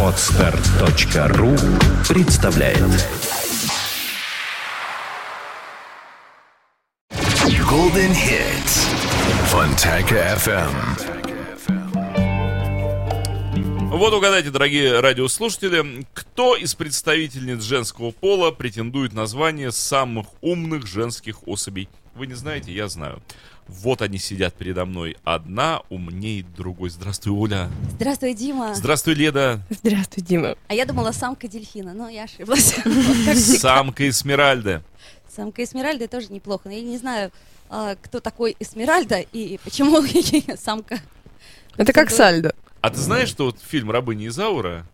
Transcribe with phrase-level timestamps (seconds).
[0.00, 1.56] Отстар.ру
[2.08, 2.78] представляет
[7.68, 8.86] Golden Hits.
[9.50, 10.70] Fontanka FM.
[13.88, 21.48] Вот угадайте, дорогие радиослушатели, кто из представительниц женского пола претендует на звание самых умных женских
[21.48, 21.88] особей?
[22.14, 23.20] Вы не знаете, я знаю.
[23.66, 25.16] Вот они сидят передо мной.
[25.24, 26.90] Одна умнее другой.
[26.90, 27.70] Здравствуй, Оля.
[27.92, 28.74] Здравствуй, Дима.
[28.74, 29.60] Здравствуй, Леда.
[29.70, 30.56] Здравствуй, Дима.
[30.68, 32.76] А я думала самка дельфина, но я ошиблась.
[33.34, 34.82] Самка Эсмеральда.
[35.34, 36.62] Самка Эсмеральда тоже неплохо.
[36.66, 37.32] Но я не знаю,
[37.68, 40.00] а, кто такой Эсмеральда и почему
[40.56, 41.00] самка.
[41.76, 42.54] Это как сальдо.
[42.80, 44.86] А ты знаешь, что вот фильм «Рабыня Изаура»,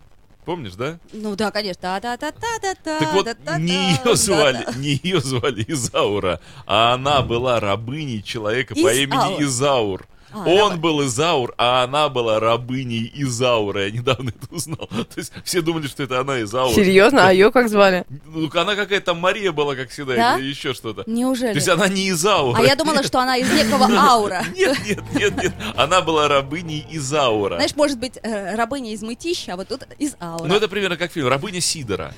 [0.44, 0.98] помнишь, да?
[1.12, 1.80] Ну да, конечно.
[1.82, 3.26] Та-та-та-та-та-та, Так вот,
[3.58, 10.06] не ее звали, не ее звали Изаура, а она была рабыней человека по имени Изаур.
[10.32, 13.84] А, Он раба- был Изаур, а она была рабыней Изаура.
[13.86, 14.86] Я недавно это узнал.
[14.90, 16.74] То есть все думали, что это она Изаур.
[16.74, 17.28] Серьезно?
[17.28, 18.04] А ее как звали?
[18.26, 20.38] Ну, она какая-то Мария была, как всегда, Да?
[20.38, 21.04] или еще что-то.
[21.04, 21.54] То Неужели?
[21.54, 22.58] есть она не Изаура.
[22.58, 24.44] А я думала, что она из некого аура.
[24.56, 25.52] Нет, нет, нет, нет.
[25.76, 27.56] Она была рабыней Изаура.
[27.56, 30.44] Знаешь, может быть, э, рабыня из мытища, а вот тут из аура.
[30.46, 32.14] Ну, это примерно как фильм «Рабыня Сидора».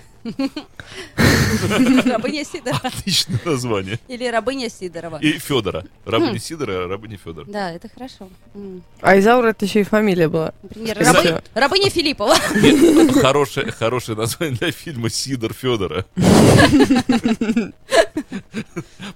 [2.05, 2.81] Рабыня Сидорова.
[2.83, 3.99] Отличное название.
[4.09, 5.19] Или рабыня Сидорова.
[5.19, 5.85] И Федора.
[6.05, 6.39] Рабыня Хм.
[6.39, 7.45] Сидора, рабыня Федора.
[7.49, 8.02] Да, это хорошо.
[8.55, 8.83] М.
[9.01, 10.53] А Изаура это еще и фамилия была.
[10.63, 12.35] Например, рабы- рабыня Филиппова.
[12.61, 16.05] Нет, хорошее, хорошее название для фильма Сидор Федора.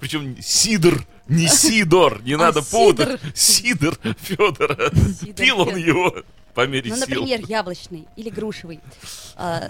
[0.01, 3.20] Причем Сидор, не Сидор, не надо путать.
[3.34, 4.91] Сидор Федора.
[5.21, 6.15] Сидор Пил он его
[6.57, 7.07] по мере Ну, сил.
[7.21, 8.81] например, яблочный или грушевый.
[9.37, 9.69] А,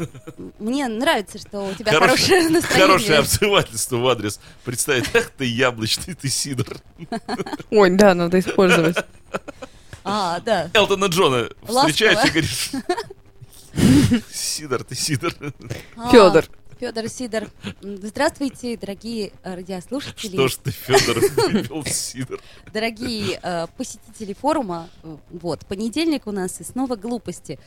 [0.61, 2.87] Мне нравится, что у тебя Хорошее- хорошее настроение.
[2.87, 4.41] Хорошее обзывательство в адрес.
[4.65, 6.77] Представить, ах ты яблочный, ты Сидор.
[7.70, 8.97] Ой, да, надо использовать.
[10.05, 10.70] А, да.
[10.75, 12.70] Элтона Джона встречаешь и говоришь...
[14.33, 15.34] Сидор, ты Сидор.
[16.12, 16.45] Федор.
[16.79, 17.49] Федор Сидор.
[17.81, 22.41] Здравствуйте, дорогие э, радиослушатели, Что ж ты, Федор, Сидор.
[22.73, 24.89] дорогие э, посетители форума.
[25.03, 27.59] Э, Вот, понедельник у нас и снова глупости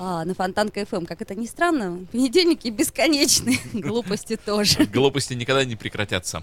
[0.00, 1.06] а, на Фонтанка ФМ.
[1.06, 4.84] Как это ни странно, понедельники бесконечные, глупости тоже.
[4.86, 6.42] Глупости никогда не прекратятся.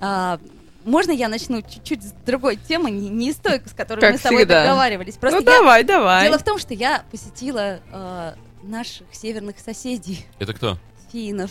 [0.00, 0.40] А,
[0.84, 4.18] Можно я начну чуть-чуть с другой темы, не, не из той, с которой Как мы
[4.18, 4.62] с тобой всегда.
[4.64, 5.14] договаривались.
[5.14, 6.24] Просто Ну я- давай, давай.
[6.26, 10.76] Дело в том, что я посетила э, наших северных соседей, Это кто?
[11.12, 11.50] Финнов.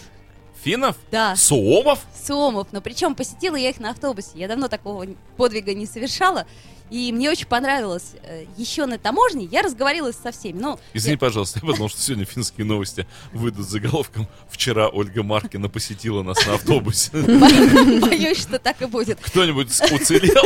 [0.63, 0.97] Финнов?
[1.11, 1.99] Да, Суомов?
[2.13, 2.67] Сомов.
[2.71, 4.31] Но причем посетила я их на автобусе.
[4.35, 5.05] Я давно такого
[5.37, 6.47] подвига не совершала.
[6.91, 8.11] И мне очень понравилось.
[8.23, 10.59] Э, Еще на таможне я разговорилась со всеми.
[10.59, 15.67] Ну, Извини, пожалуйста, я подумал, что сегодня финские новости выйдут с заголовком «Вчера Ольга Маркина
[15.69, 17.09] посетила нас на автобусе».
[17.13, 19.19] бо- боюсь, что так и будет.
[19.19, 20.45] Кто-нибудь уцелел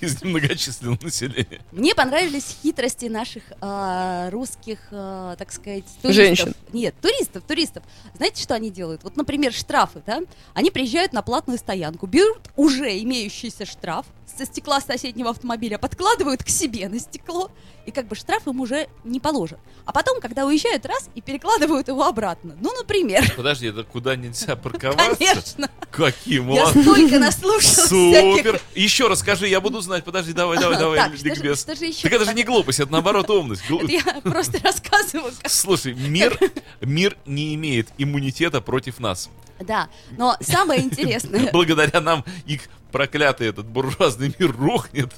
[0.00, 1.60] из немногочисленного населения?
[1.72, 6.14] Мне понравились хитрости наших а, русских, а, так сказать, туристов.
[6.14, 6.54] Женщин.
[6.72, 7.82] Нет, туристов, туристов.
[8.16, 9.04] Знаете, что они делают?
[9.04, 10.20] Вот, например, штрафы, да?
[10.54, 16.48] Они приезжают на платную стоянку, берут уже имеющийся штраф со стекла соседнего автомобиля, подкладывают к
[16.48, 17.50] себе на стекло,
[17.86, 19.58] и как бы штраф им уже не положат.
[19.84, 22.56] А потом, когда уезжают, раз, и перекладывают его обратно.
[22.60, 25.14] Ну, например, Подожди, это куда нельзя парковаться?
[25.16, 25.70] конечно.
[25.92, 27.88] Какие Я столько наслушалась.
[27.88, 28.60] Супер!
[28.74, 30.04] Еще расскажи, я буду знать.
[30.04, 32.80] Подожди, давай, давай, давай, Так, что же- что же еще Так это же не глупость,
[32.80, 33.62] это наоборот умность.
[33.88, 36.38] Я просто рассказываю, Слушай, мир,
[36.80, 39.30] мир не имеет иммунитета против нас.
[39.60, 39.88] Да,
[40.18, 42.62] но самое интересное, Благодаря нам их
[42.96, 45.10] проклятый этот буржуазный мир рухнет.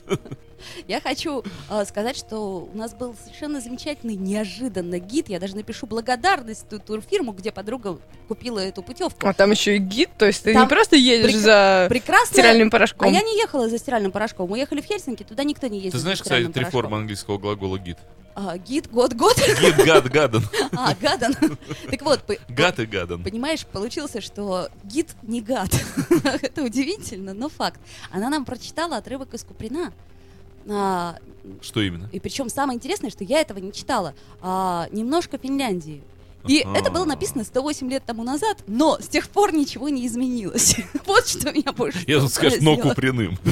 [0.89, 5.28] я хочу э, сказать, что у нас был совершенно замечательный, неожиданно гид.
[5.28, 9.25] Я даже напишу благодарность ту турфирму, где подруга купила эту путевку.
[9.28, 12.34] А там еще и гид, то есть ты Там не просто едешь прек- за Прекрасно.
[12.34, 13.12] стиральным А порошком.
[13.12, 14.50] я не ехала за стиральным порошком.
[14.50, 15.93] Мы ехали в Хельсинки, туда никто не ездил.
[15.93, 17.99] Ты знаешь, за кстати, три формы английского глагола гид?
[18.41, 19.37] А, гид, год, год.
[19.37, 20.44] Гид, гад, гадан.
[20.76, 21.34] А, гадан.
[21.91, 23.25] Так вот, Гад и гадан.
[23.25, 25.71] Понимаешь, получился, что гид не гад.
[26.43, 27.81] Это удивительно, но факт.
[28.12, 29.93] Она нам прочитала отрывок из Куприна.
[30.69, 31.16] А,
[31.60, 32.09] Что именно?
[32.12, 34.15] И причем самое интересное, что я этого не читала.
[34.40, 36.05] А, немножко Финляндии.
[36.49, 36.79] И Ага.
[36.79, 40.77] это было написано 108 лет тому назад, но с тех пор ничего не изменилось.
[41.06, 42.77] Вот что меня больше Я тут скажу, но.
[42.77, 43.39] Куприным.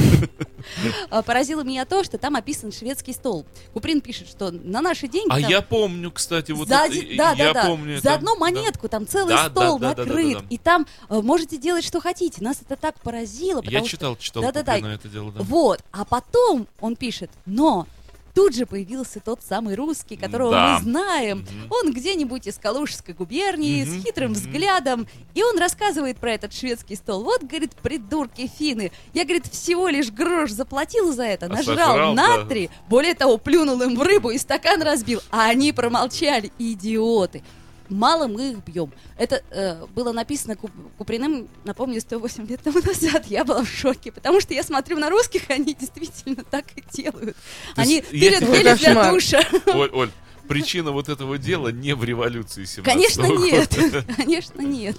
[1.11, 3.47] А, Поразило меня то, что там описан шведский стол.
[3.73, 7.33] Куприн пишет, что на наши деньги А там я помню, кстати, вот за, это, да,
[7.33, 7.69] я да, да.
[7.69, 7.95] помню.
[8.01, 8.41] за это, одну да.
[8.41, 10.47] монетку там целый Да, да, стол да, да, да, накрыт, да, да.
[10.51, 12.43] и там э, можете делать, что хотите.
[12.43, 13.59] Нас это так поразило.
[13.59, 14.75] Я потому что- читал, читал Да-да-да.
[14.75, 15.43] Куприна это дело, да.
[15.45, 17.87] Вот, а потом он пишет, но
[18.37, 20.75] тут же появился тот самый русский, которого Да.
[20.79, 21.39] мы знаем.
[21.39, 21.69] Мгм.
[21.71, 24.39] Он где-нибудь из Калужской губернии, Мгм, с хитрым мгм.
[24.39, 27.25] взглядом, и он рассказывает про этот шведский стол.
[27.25, 28.93] Вот, говорит, придурки финны.
[29.15, 32.57] Я, говорит, всего лишь грош заплатил за это, А нажрал сожрал, на да.
[32.89, 37.43] более того, плюнул им в рыбу и стакан разбил, а они промолчали, идиоты.
[37.89, 38.93] Мало мы их бьем.
[39.19, 43.27] Это э, было написано Куп- Куприным, напомню, 108 лет тому назад.
[43.27, 47.37] Я была в шоке, потому что я смотрю на русских, они действительно так и делают.
[47.75, 49.41] То они тырят гели для душа.
[49.67, 50.11] Оль, Оль,
[50.49, 53.43] причина вот этого дела не в революции 17 Конечно, года.
[53.45, 54.05] нет.
[54.17, 54.97] Конечно, нет.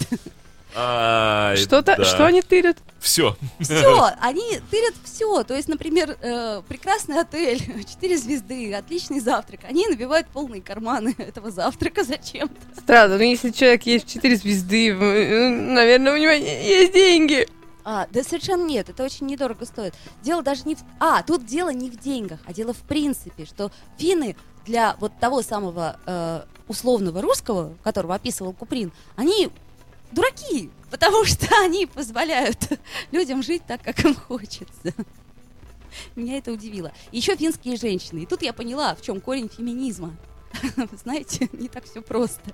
[0.79, 2.05] Ай, Что-то, да.
[2.05, 2.77] что они тырят?
[2.99, 3.35] Все.
[3.59, 5.43] Все, они тырят все.
[5.43, 7.59] То есть, например, э, прекрасный отель,
[7.89, 9.61] 4 звезды, отличный завтрак.
[9.67, 12.79] Они набивают полные карманы этого завтрака зачем-то.
[12.79, 17.47] Странно, ну если человек есть 4 звезды, э, наверное, у него есть деньги.
[17.83, 19.95] А, да совершенно нет, это очень недорого стоит.
[20.21, 20.79] Дело даже не в...
[20.99, 24.35] А, тут дело не в деньгах, а дело в принципе, что финны
[24.65, 29.49] для вот того самого э, условного русского, которого описывал Куприн, они
[30.11, 32.57] дураки, потому что они позволяют
[33.11, 34.93] людям жить так, как им хочется.
[36.15, 36.91] Меня это удивило.
[37.11, 38.19] Еще финские женщины.
[38.19, 40.15] И тут я поняла, в чем корень феминизма.
[40.75, 42.53] Вы знаете, не так все просто.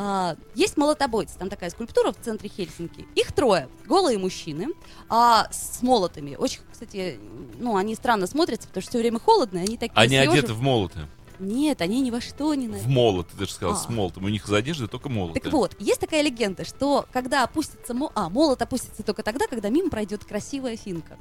[0.00, 3.04] А, есть молотобойцы, там такая скульптура в центре Хельсинки.
[3.16, 4.68] Их трое, голые мужчины,
[5.08, 6.36] а, с молотами.
[6.36, 7.18] Очень, кстати,
[7.58, 10.60] ну, они странно смотрятся, потому что все время холодно, они такие Они съежив- одеты в
[10.62, 11.08] молоты.
[11.38, 12.78] Нет, они ни во что не на...
[12.78, 13.76] В молот, ты даже сказал, А.
[13.78, 14.24] с молотом.
[14.24, 15.40] У них из одежды только молоты.
[15.40, 17.94] Так вот, есть такая легенда, что когда опустится...
[17.94, 21.16] мо- А, молот опустится только тогда, когда мимо пройдет красивая финка.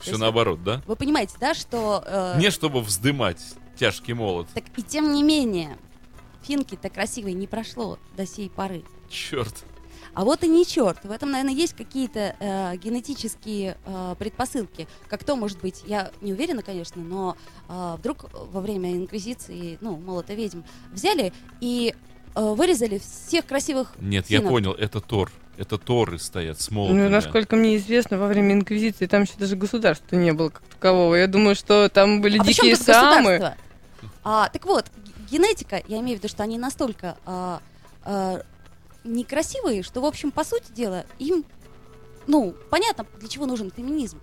[0.00, 0.82] Все наоборот, да?
[0.86, 2.02] Вы понимаете, да, что...
[2.04, 3.40] э, Не чтобы вздымать
[3.78, 4.48] тяжкий молот.
[4.52, 5.78] Так и тем не менее,
[6.42, 8.82] финки-то красивой не прошло до сей поры.
[9.08, 9.64] Черт.
[10.14, 10.98] А вот и не черт.
[11.04, 14.86] В этом, наверное, есть какие-то э, генетические э, предпосылки.
[15.08, 17.36] Как то может быть, я не уверена, конечно, но
[17.68, 20.62] э, вдруг во время инквизиции, ну, молота ведьм,
[20.92, 21.94] взяли и
[22.34, 24.52] э, вырезали всех красивых Нет, я финнов.
[24.52, 25.32] понял, это Тор.
[25.56, 27.02] Это Торы стоят с молотами.
[27.02, 31.14] Ну, насколько мне известно, во время Инквизиции там еще даже государства не было как такового.
[31.14, 33.30] Я думаю, что там были А дикие тут самы.
[33.32, 33.56] государство?
[34.24, 34.86] А, так вот,
[35.30, 37.60] генетика, я имею в виду, что они настолько а,
[38.04, 38.42] а,
[39.04, 41.44] некрасивые, что, в общем, по сути дела, им,
[42.26, 44.20] ну, понятно, для чего нужен феминизм.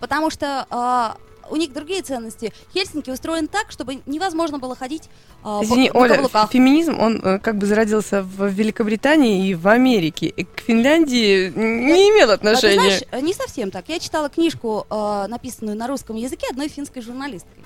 [0.00, 1.16] Потому что а,
[1.50, 2.52] у них другие ценности.
[2.72, 5.08] Хельсинки устроен так, чтобы невозможно было ходить
[5.42, 6.50] по- Извини, на Оля, каблуках.
[6.52, 10.26] феминизм, он э, как бы зародился в Великобритании и в Америке.
[10.26, 12.74] И к Финляндии не имел А ты отношения.
[12.74, 13.88] знаешь, э, не совсем так.
[13.88, 17.64] Я читала книжку, э, написанную на русском языке одной финской журналисткой,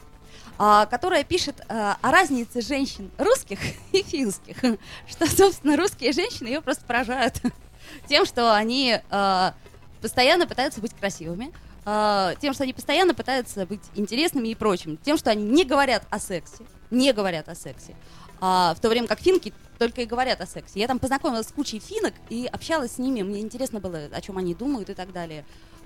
[0.88, 3.58] которая пишет э, о разнице женщин русских
[3.92, 4.56] и финских.
[5.08, 7.34] Что, собственно, русские женщины ее просто поражают
[8.08, 9.52] тем, что они э,
[10.00, 11.52] постоянно пытаются быть красивыми,
[11.84, 16.06] э, тем, что они постоянно пытаются быть интересными и прочим, тем, что они не говорят
[16.10, 17.96] о сексе, не говорят о сексе.
[18.44, 20.80] А, в то время как финки только и говорят о сексе.
[20.80, 23.22] Я там познакомилась с кучей финок и общалась с ними.
[23.22, 25.44] Мне интересно было, о чем они думают и так далее.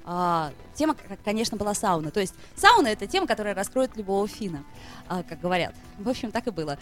[0.09, 2.13] А, тема, конечно, была сауна.
[2.13, 4.65] То есть сауна это тема, которая раскроет любого фина,
[5.09, 5.75] а, как говорят.
[5.99, 6.79] В общем, так и было.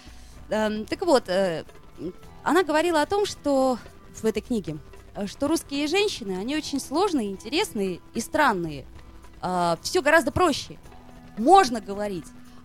[0.50, 1.65] Эм, так вот, э,
[2.43, 3.79] она говорила о том, что
[4.15, 4.76] в этой книге,
[5.15, 8.87] э, что русские женщины, они очень сложные, интересные и странные.
[9.82, 10.79] все гораздо проще.
[11.37, 12.25] Можно говорить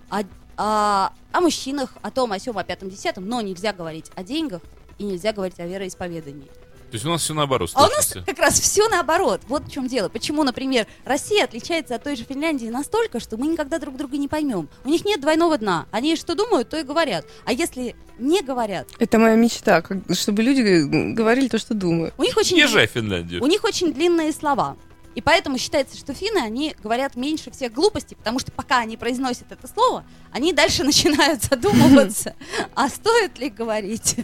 [0.09, 0.21] о,
[0.55, 4.61] о- о мужчинах, о том, о сем, о пятом, десятом, но нельзя говорить о деньгах
[4.97, 6.47] и нельзя говорить о вероисповедании.
[6.89, 7.69] То есть у нас все наоборот.
[7.75, 9.41] А у нас как раз все наоборот.
[9.47, 10.09] Вот в чем дело.
[10.09, 14.27] Почему, например, Россия отличается от той же Финляндии настолько, что мы никогда друг друга не
[14.27, 14.69] поймем.
[14.83, 15.85] У них нет двойного дна.
[15.91, 17.25] Они что думают, то и говорят.
[17.45, 22.13] А если не говорят, Это моя мечта, как- чтобы люди г- говорили то, что думают.
[22.17, 23.43] у них очень, Езжай в Финляндию.
[23.43, 24.75] у них очень длинные слова.
[25.15, 29.51] И поэтому считается, что финны, они говорят меньше всех глупостей, потому что пока они произносят
[29.51, 32.35] это слово, они дальше начинают задумываться,
[32.75, 34.15] а стоит ли говорить,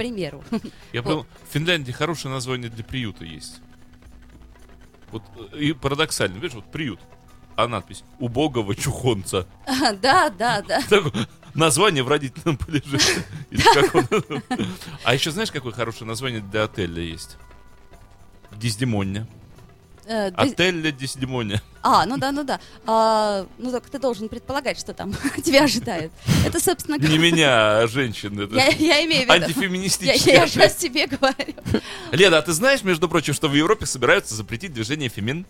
[0.00, 0.42] примеру.
[0.92, 3.60] Я понял, в Финляндии хорошее название для приюта есть.
[5.10, 7.00] Вот э, и парадоксально, видишь, вот приют,
[7.56, 9.46] а надпись «Убогого чухонца».
[10.00, 10.80] Да, да, да.
[10.88, 13.24] Такое название в родительном полежит.
[15.04, 17.36] А еще знаешь, какое хорошее название для отеля есть?
[18.52, 19.26] Дездемония.
[20.10, 21.62] Э, Отель для Дездемония.
[21.82, 22.58] А, ну да, ну да.
[22.84, 25.14] А, ну так ты должен предполагать, что там
[25.44, 26.10] тебя ожидает.
[26.44, 28.40] Это, собственно, Не меня, а женщин.
[28.40, 29.34] Это я, я имею в виду.
[29.34, 30.52] Я, антифеминистический я отель.
[30.52, 31.54] сейчас тебе говорю.
[32.10, 35.46] Леда, а ты знаешь, между прочим, что в Европе собираются запретить движение фемин?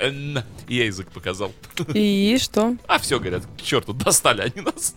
[0.00, 0.42] И
[0.74, 1.52] я язык показал.
[1.94, 2.76] И что?
[2.88, 4.96] А все, говорят, к черту, достали они нас.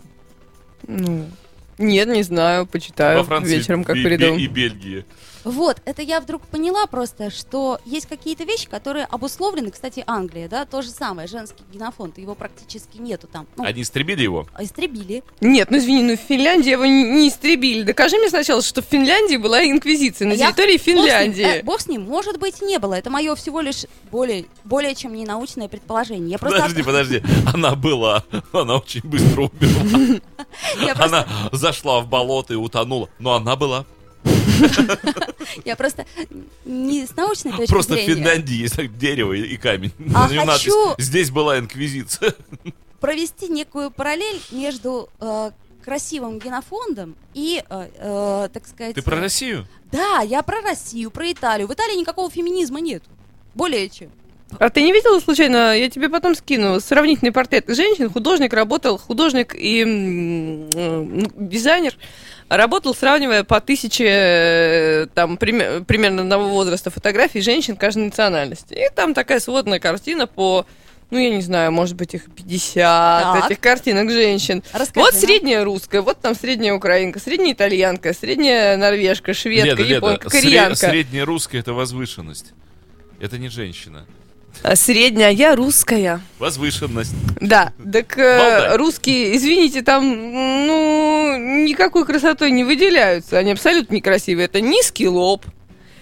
[0.88, 1.30] Ну,
[1.78, 4.34] нет, не знаю, почитаю Во Франции вечером, как и, приду.
[4.36, 5.04] и Бельгии.
[5.48, 10.66] Вот, это я вдруг поняла просто, что есть какие-то вещи, которые обусловлены, кстати, Англия, да,
[10.66, 13.46] то же самое, женский генофонд, его практически нету там.
[13.56, 14.46] Ну, Они истребили его?
[14.58, 15.22] истребили.
[15.40, 17.82] Нет, ну извини, ну в Финляндии его не не истребили.
[17.82, 21.42] Докажи мне сначала, что в Финляндии была инквизиция на Я- территории Бог с ним, Финляндии.
[21.44, 22.94] э, Бог с ним, может быть, не было.
[22.94, 26.32] Это мое всего лишь более, более чем ненаучное предположение.
[26.32, 27.22] Я просто, Подожди, подожди.
[27.54, 28.22] Она была.
[28.52, 30.20] Она очень быстро умерла.
[30.98, 33.08] Она зашла в болото и утонула.
[33.18, 33.86] Но она была.
[35.64, 36.06] я просто
[36.64, 38.14] не с научной точки Просто в зрения.
[38.14, 39.92] Финляндии есть так дерево и камень.
[40.14, 42.34] А хочу- Здесь была инквизиция.
[43.00, 45.50] провести некую параллель между э,
[45.84, 48.94] красивым генофондом и, э, э, так сказать...
[48.94, 49.66] Ты про Россию?
[49.90, 51.68] Да, я про Россию, про Италию.
[51.68, 53.02] В Италии никакого феминизма нет.
[53.54, 54.10] Более чем.
[54.58, 59.54] А ты не видела случайно, я тебе потом скину, сравнительный портрет женщин, художник работал, художник
[59.54, 59.84] и
[61.36, 61.94] дизайнер,
[62.48, 68.72] работал, сравнивая по тысяче, э, там, пример- примерно одного возраста фотографий женщин каждой национальности.
[68.74, 70.64] И там такая сводная картина по,
[71.10, 73.50] ну, я не знаю, может быть, их 50 Так.
[73.50, 74.62] этих картинок женщин.
[74.72, 79.94] Расскажи Вот средняя русская, вот там средняя украинка, средняя итальянка, средняя норвежка, шведка, Леда, Леда,
[79.94, 80.76] японка, сре- кореянка.
[80.76, 82.52] Средняя русская это возвышенность.
[83.20, 84.06] Это не женщина.
[84.62, 86.20] А Средняя русская.
[86.38, 87.14] Возвышенность.
[87.40, 90.04] Да, так э, русские, извините, там,
[90.66, 91.36] ну,
[91.66, 93.38] никакой красотой не выделяются.
[93.38, 94.46] Они абсолютно некрасивые.
[94.46, 95.44] Это низкий лоб,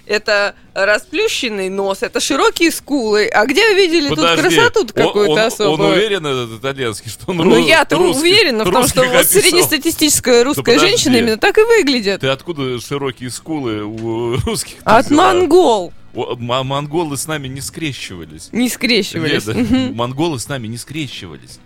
[0.06, 3.26] это расплющенный нос, это широкие скулы.
[3.26, 5.88] А где вы видели Подожди, тут красоту какую-то особую?
[5.88, 10.62] Он уверен, этот итальянский, что он ну, я-то уверена в том, что вот среднестатистическая русская
[10.62, 10.88] подожди.
[10.88, 12.20] женщина именно так и выглядит.
[12.20, 14.76] Ты откуда широкие скулы у русских?
[14.84, 18.48] От монгол монголы с нами не скрещивались.
[18.52, 19.46] не скрещивались.
[19.46, 19.94] Мгм.
[19.94, 21.58] монголы с нами не скрещивались.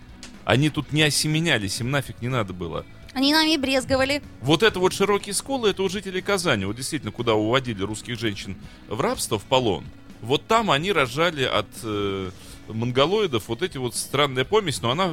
[0.43, 2.85] Они тут не осеменялись, им нафиг не надо было.
[3.13, 4.21] Они нами брезговали.
[4.41, 6.65] Вот это вот широкие скулы, это у жителей Казани.
[6.65, 9.85] Вот действительно, куда уводили русских женщин в рабство, в полон.
[10.21, 12.31] Вот там они рожали от э,
[12.69, 15.11] монголоидов вот эти вот странная помесь, но она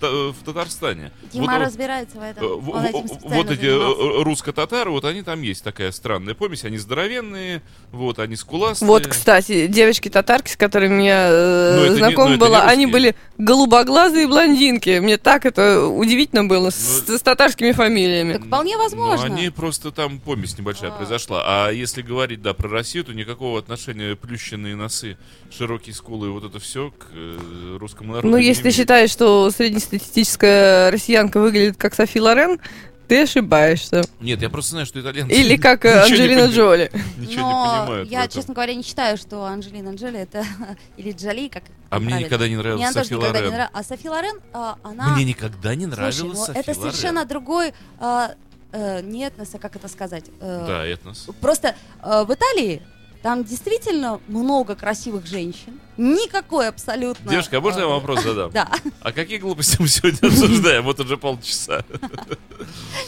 [0.00, 1.12] в, Та- в Татарстане.
[1.32, 2.60] Дима вот, разбирается в э, этом.
[2.60, 4.02] в- Он этим в- вот эти занимался.
[4.02, 8.86] э, русско-татары, вот они там есть такая странная помесь, они здоровенные, вот они скуластые.
[8.88, 14.26] Вот, кстати, девочки-татарки, с которыми я э, Ну, знакома ну, не была, они были голубоглазые
[14.26, 14.98] блондинки.
[15.00, 18.34] Мне так это удивительно было с, Ну, с татарскими фамилиями.
[18.34, 19.26] Так вполне Ну, возможно.
[19.26, 20.96] они просто там помесь небольшая А.
[20.96, 21.42] произошла.
[21.44, 25.16] А если говорить, да, про Россию, то никакого отношения плющенные носы,
[25.50, 29.50] широкие скулы и вот это все к э, русскому народу Ну, если ты считаешь, что
[29.90, 32.60] среднестатистическая россиянка выглядит как Софи Лорен,
[33.08, 34.04] ты ошибаешься.
[34.20, 35.34] Нет, я просто знаю, что итальянцы...
[35.34, 36.92] Или как э, не Анджелина Джоли.
[37.18, 38.08] Ничего Но не понимают.
[38.10, 40.44] я, честно говоря, не считаю, что Анджелина Джоли это...
[40.96, 43.68] Или Джоли, как А мне никогда не Мне нравилась тоже Софи не Лорен.
[43.72, 45.08] А Софи Лорен, а, она...
[45.08, 46.92] Мне никогда не нравилась Слушай, ну, Софи это Лорен.
[46.92, 47.74] совершенно другой...
[47.98, 48.34] а,
[48.70, 50.26] э, не этнос, а как это сказать?
[50.40, 51.26] Э, Да, этнос.
[51.40, 52.80] Просто э, в Италии
[53.22, 55.80] там действительно много красивых женщин.
[56.00, 57.30] Никакой абсолютно...
[57.30, 58.50] Девушка, а можно я э, вам вопрос задам?
[58.54, 58.70] Да.
[59.02, 60.84] А какие глупости мы сегодня обсуждаем?
[60.84, 61.84] Вот уже полчаса.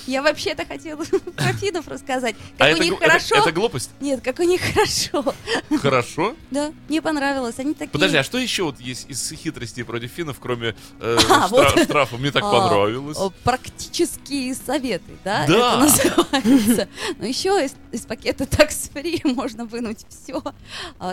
[0.07, 1.03] Я вообще-то хотела
[1.37, 2.37] про финнов рассказать.
[2.59, 3.35] А Как у это, них гл- это- хорошо.
[3.37, 3.91] это глупость?
[4.01, 5.35] Нет, как у них хорошо.
[5.81, 6.37] Хорошо?
[6.51, 7.59] Да, мне понравилось.
[7.59, 7.91] Они такие...
[7.93, 11.83] Подожди, а что еще вот есть из хитростей против финнов, кроме э, А, штра- вот.
[11.85, 12.17] штрафа?
[12.19, 13.17] Мне так А, понравилось.
[13.17, 15.47] О, Практические советы, да?
[15.47, 15.55] Да.
[15.55, 16.89] Это называется.
[17.19, 20.43] Но еще из, из пакета Free можно вынуть все.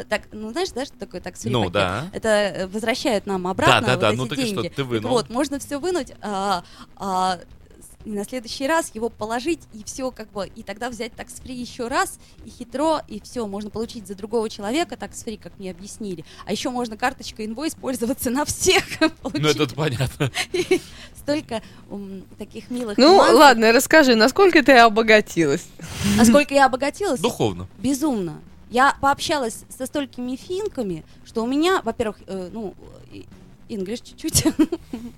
[0.10, 2.10] так, ну знаешь, да, что такое Tax Free Ну, да.
[2.14, 4.68] Это э, возвращает нам обратно да, вот да, эти ну так и что, деньги.
[4.70, 5.12] ты Так вынул.
[5.12, 6.64] вот, можно все вынуть, а,
[6.98, 7.40] а,
[8.06, 11.12] и на следующий раз его положить и все как бы, и тогда взять
[11.44, 15.72] Free еще раз, и хитро, и все, можно получить за другого человека Free, как мне
[15.72, 16.24] объяснили.
[16.46, 18.84] А еще можно карточкой инвойс пользоваться на всех.
[19.34, 20.32] Ну, это понятно.
[21.16, 21.62] Столько
[22.38, 23.36] таких милых Ну, нюансов.
[23.38, 25.66] ладно, расскажи, насколько ты обогатилась?
[26.20, 27.20] А сколько я обогатилась?
[27.20, 27.68] Духовно.
[27.78, 28.42] Безумно.
[28.70, 32.76] Я пообщалась со столькими финками, что у меня, во-первых, э, ну,
[33.68, 34.46] English чуть-чуть.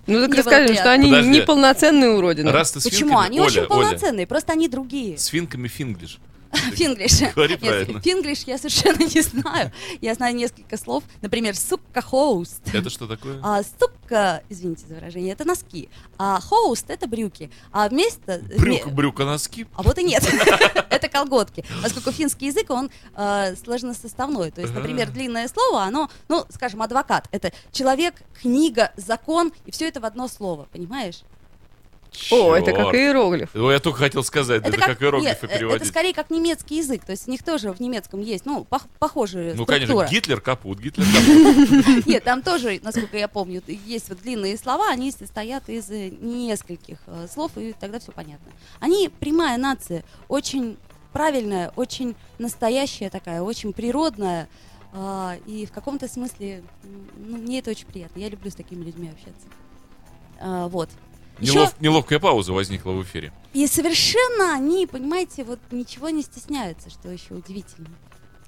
[0.07, 1.29] Ну, так расскажи, что они Подожди.
[1.31, 2.51] неполноценные уродины.
[2.51, 3.11] Раз ты с Почему?
[3.11, 5.17] финками- Они Оля, очень Оля, полноценные, просто они другие.
[5.17, 6.19] с финками финглиш.
[6.51, 7.21] Финглиш.
[7.35, 8.01] Говори правильно.
[8.01, 9.71] финглиш я совершенно не знаю.
[10.01, 11.03] Я знаю несколько слов.
[11.21, 12.61] Например, сука хоуст.
[12.73, 13.39] Это что такое?
[13.43, 15.89] А ступка, извините за выражение, это носки.
[16.17, 17.49] А хоуст это брюки.
[17.71, 18.39] А вместо...
[18.57, 19.67] Брюк, вме- брюконоски.
[19.75, 20.23] А вот и нет.
[20.89, 21.63] Это колготки.
[21.81, 24.51] Поскольку финский язык, он э, сложносоставной.
[24.51, 27.27] То есть, например, длинное слово, оно, ну, скажем, адвокат.
[27.31, 31.21] Это человек, книга, закон, и все это в одно слово, понимаешь?
[32.29, 33.49] О, это как иероглиф.
[33.55, 35.81] Ой, я только хотел сказать, это, как, иероглифы нет, э, переводить.
[35.81, 37.05] это скорее как немецкий язык.
[37.05, 39.75] То есть у них тоже в немецком есть, ну, пох- похожая Ну, структура.
[40.05, 42.05] конечно, Гитлер капут, Гитлер капут.
[42.05, 46.97] Нет, там тоже, насколько я помню, есть вот длинные слова, они состоят из э, нескольких
[47.07, 48.51] э, слов, и тогда все понятно.
[48.81, 50.77] Они прямая нация, очень
[51.13, 54.49] правильная, очень настоящая такая, очень природная.
[54.93, 56.63] а, и в каком-то смысле
[57.17, 58.19] ну, мне это очень приятно.
[58.19, 59.47] Я люблю с такими людьми общаться.
[60.41, 60.89] А, вот.
[61.41, 63.31] Нелов- неловкая пауза возникла в эфире.
[63.53, 67.89] И совершенно они, понимаете, вот ничего не стесняются, что еще удивительно.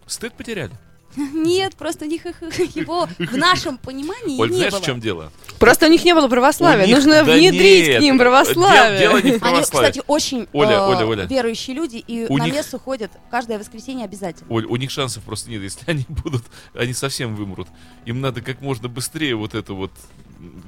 [0.05, 0.71] Стыд потеряли.
[1.15, 2.41] Нет, просто у них их-
[2.75, 4.81] его в нашем понимании Оль, не знаешь, было.
[4.81, 5.31] в чем дело?
[5.59, 6.87] Просто у них не было православия.
[6.87, 8.97] Них- Нужно да внедрить нет, к ним православие.
[8.99, 9.89] дело не в Они, православии.
[9.91, 11.25] кстати, очень Оля, э, Оля, Оля.
[11.25, 14.51] верующие люди и У на них- мессу ходят каждое воскресенье обязательно.
[14.51, 15.61] Оль, у них шансов просто нет.
[15.61, 17.67] Если они будут, они совсем вымрут.
[18.05, 19.91] Им надо как можно быстрее вот это вот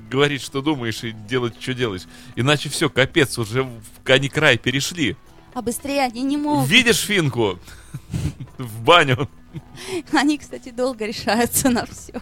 [0.09, 2.03] говорить, что думаешь, и делать, что делаешь.
[2.35, 3.71] Иначе все, капец, уже в-
[4.05, 5.15] они край перешли.
[5.53, 6.67] А быстрее они не могут.
[6.69, 7.59] Видишь финку?
[8.57, 9.29] В баню.
[10.11, 12.13] Они, кстати, долго решаются на все.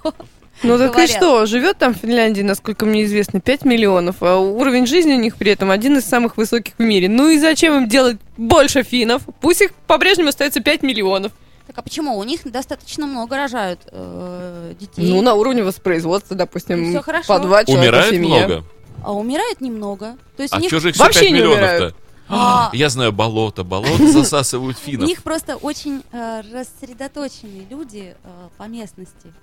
[0.61, 1.09] Ну так и говорят.
[1.09, 5.35] что, живет там в Финляндии, насколько мне известно, 5 миллионов, а уровень жизни у них
[5.35, 7.09] при этом один из самых высоких в мире.
[7.09, 9.23] Ну и зачем им делать больше финнов?
[9.41, 11.31] Пусть их по-прежнему остается 5 миллионов.
[11.73, 12.17] Так а почему?
[12.19, 15.09] У них достаточно много рожают э, детей.
[15.09, 17.27] Ну, на уровне воспроизводства, допустим, Всё хорошо.
[17.27, 18.45] по два человека в Умирает семье.
[18.47, 18.65] много.
[19.03, 20.15] А умирает немного.
[20.37, 21.95] То есть А у них, что же их все вообще 5 не миллионов-то?
[22.29, 22.69] А.
[22.73, 23.63] Я знаю болото.
[23.63, 25.07] Болото засасывают у финнов.
[25.07, 29.33] них просто очень э, рассредоточенные люди э, по местности.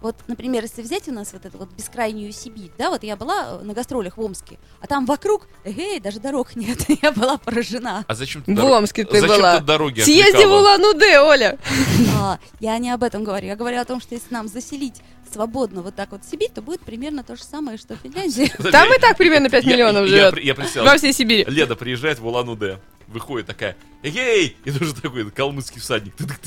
[0.00, 3.60] Вот, например, если взять у нас вот эту вот бескрайнюю Сибирь, да, вот я была
[3.60, 8.04] э, на гастролях в Омске, а там вокруг, эй, даже дорог нет, я была поражена.
[8.08, 9.58] А зачем ты В дор- Омске ты Зачем была.
[9.58, 10.50] ты дороги Съезди в?
[10.50, 11.58] Улан-Удэ, Оля.
[12.18, 13.46] А, я не об этом говорю.
[13.46, 16.80] Я говорю о том, что если нам заселить свободно вот так вот Сибирь, то будет
[16.80, 18.50] примерно то же самое, что в Финляндии.
[18.72, 20.34] Там и так примерно 5 Я- миллионов я живет.
[20.34, 21.44] при- Я представил, Во всей Сибири.
[21.46, 26.38] Леда приезжает в Улан-Удэ, выходит такая, эй, и тоже такой калмыцкий всадник, тыдык,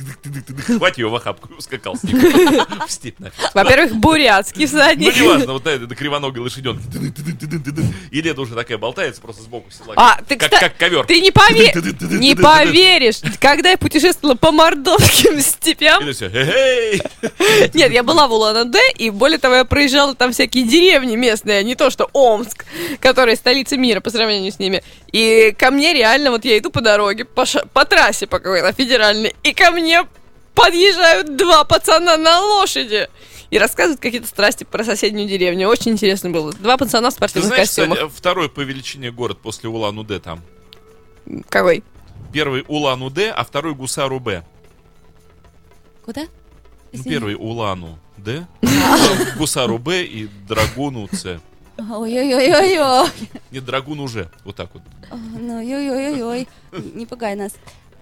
[0.78, 2.20] хватит ее в охапку, и ускакал с ним
[2.88, 3.54] в степь нафиг.
[3.54, 5.16] Во-первых, бурятский Ну, всадник.
[5.16, 7.86] неважно, вот на этой кривоногой тыдык.
[8.12, 9.94] И Леда уже такая болтается просто сбоку села.
[9.98, 11.06] А, ты, как, ковер.
[11.06, 16.04] Ты не, пове- не поверишь, когда я путешествовала по мордовским степям,
[17.74, 21.64] нет, я была в Улан-Удэ, и более того, я проезжала там всякие деревни местные, а
[21.64, 22.66] не то, что Омск,
[23.00, 24.84] которая столица мира по сравнению с ними.
[25.12, 28.72] И ко мне реально, вот я иду по дороге, по, ша- по трассе по какой-то
[28.74, 30.04] федеральной, и ко мне
[30.56, 33.08] подъезжают два пацана на лошади.
[33.50, 35.68] И рассказывают какие-то страсти про соседнюю деревню.
[35.68, 36.52] Очень интересно было.
[36.54, 37.98] Два пацана в Ты спортивных знаешь, костюмах.
[38.00, 40.42] кстати, второй по величине город после Улан-Удэ там?
[41.50, 41.84] Какой?
[42.34, 44.44] Первый Улан-Удэ, а второй Гусару-Б.
[46.04, 46.22] Куда?
[46.22, 46.28] Ну,
[46.92, 47.10] Извини.
[47.12, 48.46] первый Улану-Д,
[49.38, 51.40] Гусару-Б и Драгуну-Ц.
[51.78, 53.10] Ой-ой-ой-ой-ой.
[53.52, 54.30] Нет, Драгун уже.
[54.46, 54.84] Вот так вот.
[55.12, 56.48] Ну, ой-ой-ой-ой.
[56.94, 57.54] Не пугай нас.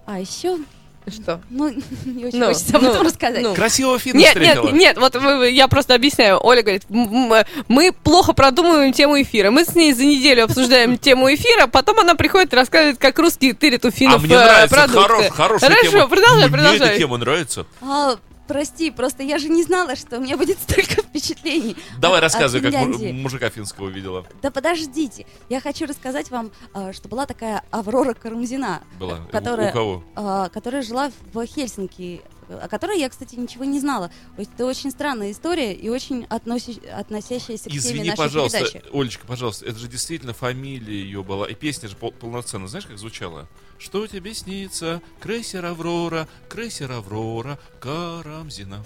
[0.04, 0.58] А еще,
[1.06, 1.40] Что?
[1.48, 1.68] ну,
[2.04, 3.42] не очень Ну, хочется об ну, этом рассказать.
[3.42, 3.54] ну.
[3.54, 4.76] Красивого Финна Нет, нет, встретила.
[4.76, 6.38] нет, вот вы- вы- я просто объясняю.
[6.44, 9.50] Оля говорит, «М- м- мы плохо продумываем тему эфира.
[9.50, 13.54] Мы с ней за неделю обсуждаем тему эфира, потом она приходит и рассказывает, как русские
[13.54, 15.00] тырят у А финнов мне э, нравится, продукты.
[15.02, 16.08] хорош, хорошая Хорошо, тема.
[16.08, 16.88] продолжай, Мне продолжай.
[16.88, 17.66] эта тема нравится.
[17.80, 18.16] А,
[18.52, 21.76] прости, просто я же не знала, что у меня будет столько впечатлений.
[21.98, 23.12] Давай от- от рассказывай, как му- Финляндии.
[23.22, 24.26] мужика финского видела.
[24.42, 29.18] Да подождите, я хочу рассказать вам, а, что была такая Аврора Карамзина, Была.
[29.32, 30.04] которая, У кого?
[30.16, 34.10] а, которая жила в Хельсинки, о которой я, кстати, ничего не знала.
[34.36, 38.82] Это очень странная история и очень относи- относящаяся к теме Извини, нашей пожалуйста, передачи.
[38.92, 42.98] Олечка, пожалуйста, это же действительно фамилия ее была, и песня же пол- полноценная, знаешь, как
[42.98, 43.48] звучала?
[43.78, 45.02] Что тебе снится?
[45.20, 48.84] Крейсер Аврора, крейсер Аврора, Карамзина.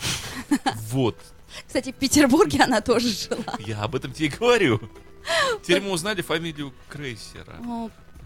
[0.91, 1.17] Вот,
[1.67, 3.57] Кстати, в Петербурге она тоже жила.
[3.59, 4.81] я об этом тебе и говорю.
[5.63, 7.57] Теперь мы узнали фамилию крейсера.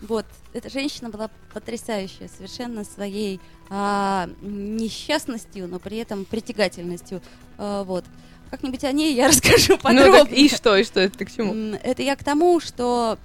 [0.01, 7.23] Ну, Вот, эта женщина была потрясающая, совершенно своей а, несчастностью, но при этом притягательностью.
[7.59, 8.05] А, вот.
[8.51, 10.25] Как-нибудь о ней я расскажу Ну подробнее.
[10.25, 11.77] так и что, и что, это к чему?
[11.83, 13.19] Это я к тому, что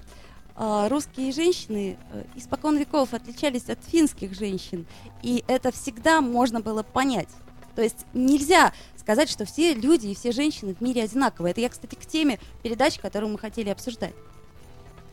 [0.55, 4.85] а, русские женщины э, испокон веков отличались от финских женщин,
[5.21, 7.29] и это всегда можно было понять.
[7.75, 11.51] То есть нельзя сказать, что все люди и все женщины в мире одинаковые.
[11.51, 14.13] Это я, кстати, к теме передач, которую мы хотели обсуждать.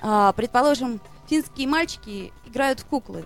[0.00, 1.00] А, предположим,
[1.32, 3.24] финские мальчики играют в куклы.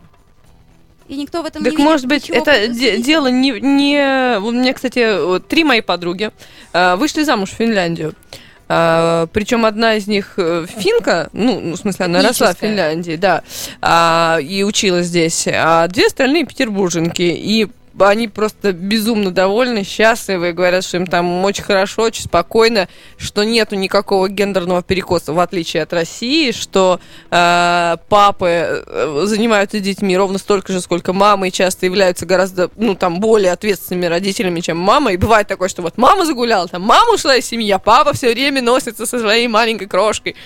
[1.09, 4.39] И никто в этом не Так видит может быть, это де- дело не, не...
[4.39, 6.31] У меня, кстати, вот три мои подруги
[6.73, 8.15] э, вышли замуж в Финляндию.
[8.69, 12.59] причем одна из них э, финка, ну, ну, в смысле, она росла в.
[12.59, 13.43] Финляндии, да,
[13.83, 17.23] а, и училась здесь, а две остальные петербурженки.
[17.23, 17.67] И
[18.01, 23.75] они просто безумно довольны, счастливы, говорят, что им там очень хорошо, очень спокойно, что нету
[23.75, 28.47] никакого гендерного перекоса, в отличие от России, что э, папы
[28.87, 33.53] э, занимаются детьми ровно столько же, сколько мамы, и часто являются гораздо, ну, там, более
[33.53, 35.13] ответственными родителями, чем мама.
[35.13, 38.33] И бывает такое, что вот мама загуляла, там, мама ушла из семьи, а папа все
[38.33, 40.37] время носится со своей маленькой крошкой.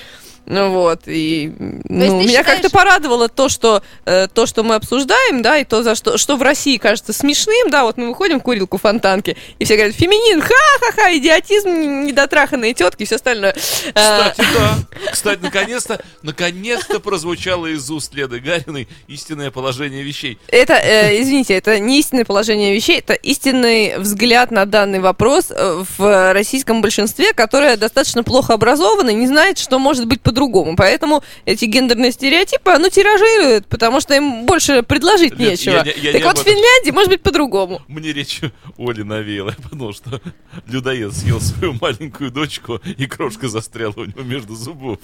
[0.51, 5.43] Ну вот, и ну, меня считаешь- как-то порадовало то, что э, то, что мы обсуждаем,
[5.43, 8.43] да, и то, за что, что в России кажется смешным, да, вот мы выходим в
[8.43, 13.55] курилку фонтанки, и все говорят, феминин, ха-ха-ха, идиотизм, недотраханные тетки и все остальное.
[13.95, 14.79] Э, Кстати, да.
[15.13, 20.37] Кстати, наконец-то, наконец-то прозвучало из уст Леды Гариной истинное положение вещей.
[20.49, 25.85] Это, э, извините, это не истинное положение вещей, это истинный взгляд на данный вопрос э,
[25.97, 30.77] в российском большинстве, которое достаточно плохо образовано и не знает, что может быть по-другому.
[30.77, 35.73] Поэтому эти гендерные стереотипы, оно тиражирует, потому что им больше предложить Нет, нечего.
[35.85, 36.43] я я так не вот, в.
[36.45, 37.83] Финляндии может быть по-другому.
[37.89, 38.41] Мне речь
[38.79, 39.51] Оли навеяла.
[39.59, 40.21] Я подумал, что
[40.67, 44.99] людоед съел свою маленькую дочку, и крошка застряла у него между зубов.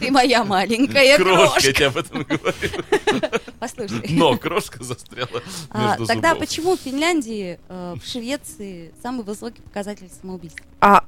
[0.00, 1.72] Ты моя маленькая Крошка, я крошка.
[1.72, 3.32] тебе об этом говорю.
[3.58, 4.04] Послушай.
[4.10, 6.46] Но крошка застряла А, между тогда зубов.
[6.46, 10.62] почему в Финляндии, э, в Швеции самый высокий показатель самоубийств?
[10.82, 11.04] А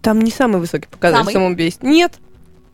[0.00, 1.32] там не самый высокий показатель Самый?
[1.32, 1.82] самоубийств.
[1.84, 2.14] Нет,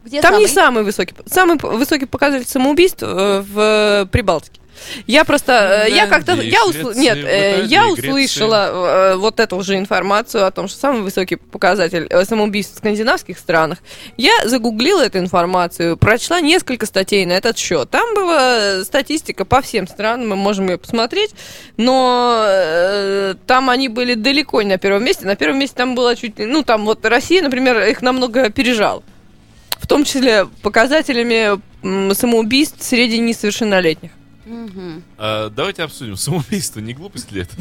[0.09, 0.43] Где там самый?
[0.43, 1.15] не самый высокий.
[1.27, 3.59] Самый высокий показатель самоубийств э, в
[4.03, 4.61] э, Прибалтике.
[5.09, 9.77] Я просто, э, я как-то, я усл- нет, э, я услышала э, вот эту же
[9.77, 13.79] информацию о том, что самый высокий показатель самоубийств в скандинавских странах.
[14.17, 17.91] Я загуглила эту информацию, прочла несколько статей на этот счет.
[17.91, 21.33] Там была статистика по всем странам, мы можем ее посмотреть,
[21.77, 25.27] но э, там они были далеко не на первом месте.
[25.27, 29.03] На первом месте там было чуть, ли- ну там вот Россия, например, их намного опережала.
[29.89, 31.59] В том числе показателями
[32.13, 34.11] самоубийств среди несовершеннолетних.
[34.45, 35.03] Мгм.
[35.17, 36.15] А, давайте обсудим.
[36.19, 37.53] Самоубийство, не глупость ли это?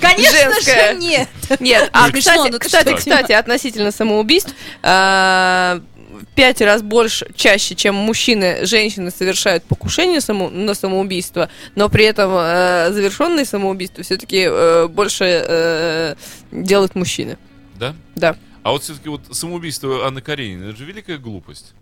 [0.00, 1.28] Конечно же нет.
[1.60, 5.80] Нет, а кстати, кстати, относительно самоубийств, а,
[6.20, 12.06] в пять раз больше, чаще, чем мужчины, женщины совершают покушение само- на самоубийство, но при
[12.06, 14.48] этом э, завершенные самоубийства все-таки
[14.88, 16.14] больше э,
[16.50, 17.38] делают мужчины.
[17.76, 17.94] Да?
[18.16, 18.34] Да.
[18.62, 21.74] А вот все-таки вот самоубийство Анны Карениной, это же великая глупость.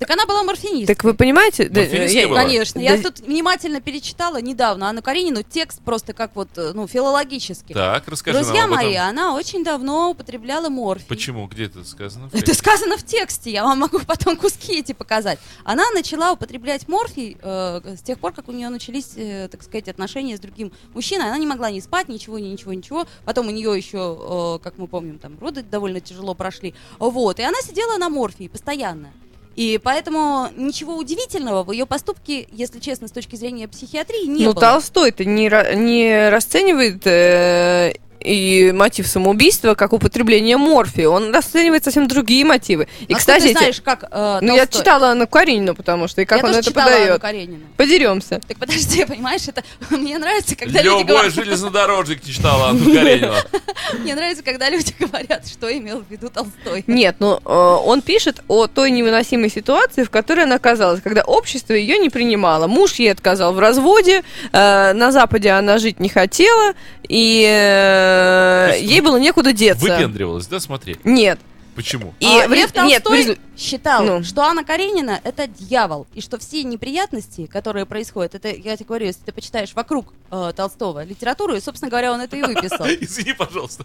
[0.00, 0.86] Так она была морфинисткой.
[0.86, 1.68] Так вы понимаете?
[1.68, 2.42] да, я- была?
[2.42, 2.80] Конечно.
[2.80, 7.74] Да- Я тут внимательно перечитала недавно Анну Каренину текст просто как вот, э, ну, филологически.
[7.74, 8.86] Так, расскажи Друзья нам об этом.
[8.86, 11.06] мои, она очень давно употребляла морфий.
[11.06, 11.46] Почему?
[11.48, 12.30] Где это сказано?
[12.32, 15.38] Это сказано в тексте, я вам могу потом куски эти показать.
[15.64, 19.88] Она начала употреблять морфий э, с тех пор, как у нее начались, э, так сказать,
[19.88, 21.26] отношения с другим мужчиной.
[21.26, 23.06] Она не могла ни спать, ничего, ни ничего, ничего.
[23.26, 26.74] Потом у нее еще, э, как мы помним, там роды довольно тяжело прошли.
[26.98, 29.10] Вот, и она сидела на морфии постоянно.
[29.56, 34.52] И поэтому ничего удивительного в ее поступке, если честно, с точки зрения психиатрии, не ну,
[34.52, 34.60] было.
[34.60, 41.08] Толстой-то не, не расценивает э, и мотив самоубийства как употребление морфия.
[41.08, 42.84] Он расценивает совсем другие мотивы.
[43.00, 46.20] И, Откуда кстати, ты эти- знаешь, как э, ну, я читала Анну Каренину, потому что
[46.22, 47.22] и как я он тоже это читала Анну подает.
[47.22, 47.64] Каренину.
[47.76, 48.40] Подеремся.
[48.46, 53.34] Так подожди, понимаешь, это мне нравится, когда люди Любой говорят, железнодорожник не читал Анну Каренину.
[54.00, 56.84] мне нравится, когда люди говорят, что имел в виду Толстой.
[56.86, 61.72] Нет, ну э, он пишет о той невыносимой ситуации, в которой она оказалась, когда общество
[61.72, 62.66] ее не принимало.
[62.66, 66.74] Муж ей отказал в разводе, э, на Западе она жить не хотела,
[67.08, 68.09] и э,
[68.76, 69.84] есть ей было некуда деться.
[69.84, 70.96] Выпендривалась, да, смотри?
[71.04, 71.38] Нет.
[71.74, 72.14] Почему?
[72.20, 73.04] И а в Лев рез- нет,
[73.60, 74.22] считал, Ну.
[74.24, 79.06] что Анна Каренина это дьявол, и что все неприятности, которые происходят, это, я тебе говорю,
[79.06, 82.86] если ты почитаешь вокруг э, Толстого литературу, и, собственно говоря, он это и выписал.
[83.00, 83.84] Извини, пожалуйста.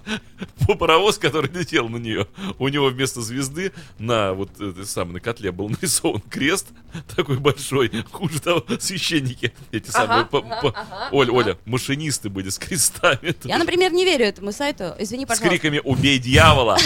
[0.79, 2.27] Паровоз, который летел на нее,
[2.59, 6.67] у него вместо звезды на вот этой самой на котле был нарисован крест
[7.15, 7.91] такой большой.
[8.11, 10.25] Хуже того, священники эти самые.
[10.25, 10.75] по- по-
[11.11, 13.35] Оля, Оля, машинисты были с крестами.
[13.43, 14.93] Я, например, не верю этому сайту.
[14.99, 15.49] Извини, С пожалуйста.
[15.49, 16.77] криками «Убей дьявола!»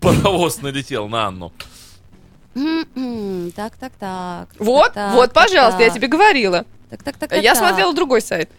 [0.00, 1.52] Паровоз налетел на Анну.
[2.54, 4.48] Так, так, так.
[4.58, 5.96] Вот, так, вот, так, пожалуйста, я так.
[5.96, 6.64] тебе говорила.
[6.90, 7.58] Так, так, так, Я так.
[7.64, 8.50] смотрела другой сайт.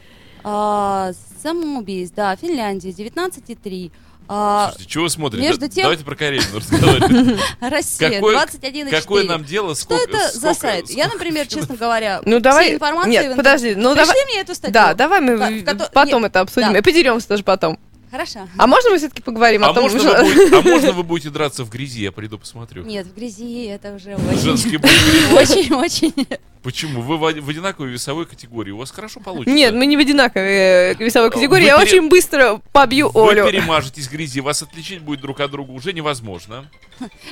[0.43, 1.12] А,
[1.43, 3.91] самоубийств, да, Финляндия, 19,3.
[4.34, 5.45] А, Слушайте, чего вы смотрите?
[5.45, 7.39] между тем- Давайте про Каренину разговаривать.
[7.60, 8.89] Россия, Какой- 21,4.
[8.89, 9.75] Какое нам дело?
[9.75, 10.89] Что Сколько, это за сайт?
[10.89, 12.73] Я, например, честно говоря, Ну все давай.
[12.73, 14.15] информации Нет, подожди, ну давай.
[14.25, 14.73] мне эту статью.
[14.73, 16.75] Да, давай мы потом это обсудим.
[16.75, 17.77] И поделимся тоже потом.
[18.12, 18.47] Хорошо.
[18.58, 21.04] А можно мы все-таки поговорим А о том, можно, что- вы будете, а можно вы
[21.04, 22.02] будете драться в грязи?
[22.04, 22.84] Я приду посмотрю.
[22.84, 24.91] Нет, в грязи это уже очень, Женский бой
[25.34, 26.28] очень-очень.
[26.62, 27.02] Почему?
[27.02, 28.71] Вы в одинаковой весовой категории.
[28.71, 29.56] У вас хорошо получится.
[29.56, 31.62] Нет, мы не в одинаковой э, весовой категории.
[31.63, 33.45] Вы Я пере- очень быстро побью Вы Олю.
[33.47, 36.69] перемажетесь в грязи, вас отличить будет друг от друга уже невозможно.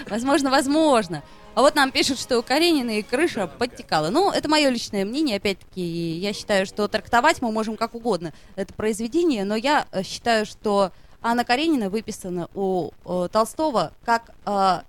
[0.09, 1.21] Возможно, возможно.
[1.55, 4.09] А вот нам пишут, что у Карениной крыша подтекала.
[4.09, 5.37] Ну, это мое личное мнение.
[5.37, 10.45] Опять-таки, я считаю, что трактовать мы можем как угодно это произведение, но я э, считаю,
[10.45, 14.81] что Анна Каренина выписана у э, Толстого как э,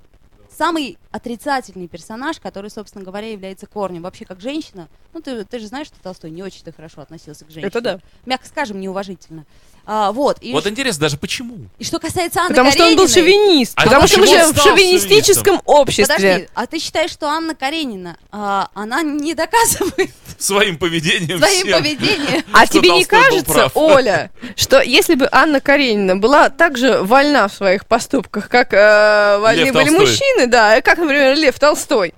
[0.51, 4.03] самый отрицательный персонаж, который, собственно говоря, является корнем.
[4.03, 7.49] Вообще, как женщина, ну, ты, ты же знаешь, что Толстой не очень-то хорошо относился к
[7.51, 7.67] женщине.
[7.69, 7.99] Это да.
[8.27, 9.45] Мягко скажем, неуважительно.
[9.87, 10.39] А, вот.
[10.41, 11.57] И, Вот интересно даже почему.
[11.79, 13.73] и что касается Анны Потому что он был Карениной- шовинист.
[13.77, 16.07] А потому что мы живем в шовинистическом обществе.
[16.15, 21.79] Подожди, а ты считаешь, что Анна Каренина, а, она не доказывает Своим поведением своим всем.
[21.83, 22.45] поведением?
[22.53, 23.71] А тебе не кажется.
[23.75, 29.39] Оля, что если бы Анна Каренина была так же вольна в своих поступках, как э,
[29.41, 32.15] вольны были мужчины, да, и как, например, Лев Толстой,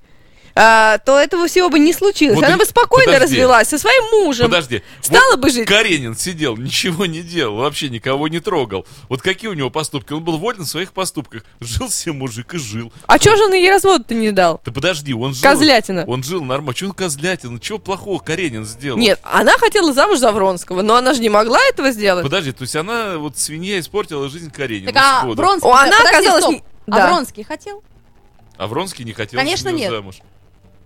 [0.55, 2.35] а, то этого всего бы не случилось.
[2.37, 3.37] Вот Она и- бы спокойно подожди.
[3.37, 4.51] развелась со своим мужем.
[4.51, 4.83] Подожди.
[5.01, 5.67] Стала Вот бы жить.
[5.67, 8.85] Каренин сидел, ничего не делал, вообще никого не трогал.
[9.09, 10.13] Вот какие у него поступки?
[10.13, 11.45] Он был волен в своих поступках.
[11.61, 12.93] Жил себе мужик и жил.
[13.07, 14.61] А чё же он ей развод-то не дал?
[14.63, 15.43] Да подожди, он жил...
[15.43, 16.05] Козлятина.
[16.07, 16.75] Он жил нормально.
[16.75, 17.59] Чего он козлятина?
[17.59, 18.99] Чего плохого Каренин сделал?
[18.99, 22.25] Нет, она хотела замуж за Вронского, но она же не могла этого сделать.
[22.25, 24.93] Подожди, то есть она, вот свинья, испортила жизнь Каренину.
[24.93, 25.25] Так а.
[25.29, 26.53] Вронский, она подожди, оказалась стоп.
[26.57, 27.07] не- А да.
[27.07, 27.83] Вронский хотел?
[28.63, 29.91] А Вронский не хотел Конечно, за неё нет.
[29.91, 30.17] замуж.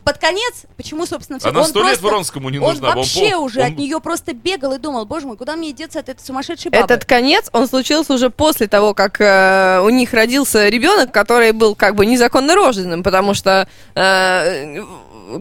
[0.03, 1.49] Под конец, почему, собственно, все...
[1.49, 2.91] Она он сто лет просто- Вронскому не Он нужна.
[2.93, 5.73] бы, вообще пол- уже он- от нее просто бегал и думал, боже мой, куда мне
[5.73, 6.85] деться от этой сумасшедшей бабы?
[6.85, 11.75] Этот конец, он случился уже после того, как э, у них родился ребенок, который был
[11.75, 14.81] как бы незаконно рожденным, потому что э,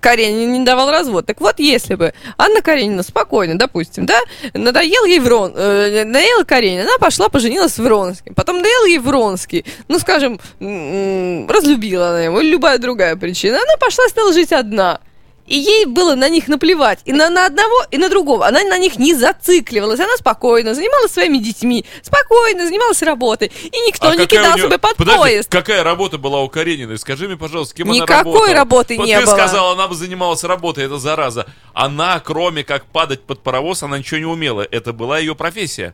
[0.02, 1.26] Каренин не давал развод.
[1.26, 4.20] Так вот, если бы Анна Каренина спокойно, допустим, да,
[4.54, 8.34] надоел ей Врон, э, надоела Каренина, она пошла поженилась с Вронским.
[8.36, 13.58] Потом надоел ей Вронский, ну, скажем, разлюбила она его, любая другая причина.
[13.58, 15.00] Она пошла, стала жить одна.
[15.48, 17.00] И ей было на них наплевать.
[17.06, 18.48] И на, на одного, и на другого.
[18.48, 20.00] Она на них не зацикливалась.
[20.00, 21.86] Она спокойно занималась своими детьми.
[22.02, 23.52] Спокойно занималась работой.
[23.64, 25.50] И никто А не неё- бы под Подожди, поезд.
[25.52, 26.98] какая работа была у Карениной?
[26.98, 28.54] Скажи мне, пожалуйста, кем она Никакой работала?
[28.54, 29.32] работы вот не ты было.
[29.36, 31.46] сказала, она бы занималась работой, это зараза.
[31.74, 34.66] Она, кроме как падать под паровоз, она ничего не умела.
[34.72, 35.94] Это была ее профессия.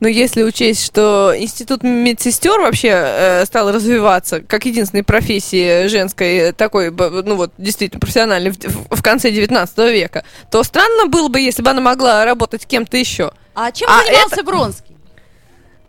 [0.00, 6.52] Но если учесть, что институт медсестер вообще э, стал развиваться как единственной профессии женской, э,
[6.52, 8.58] такой, ну вот, действительно профессиональной в,
[8.90, 13.32] в- конце 19 века, то странно было бы, если бы она могла работать кем-то еще.
[13.54, 14.96] А чем А занимался Вронский?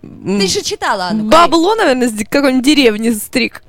[0.01, 1.29] Ты же читала Анну.
[1.29, 3.61] Бабло, наверное, ди- какой-нибудь деревни стриг.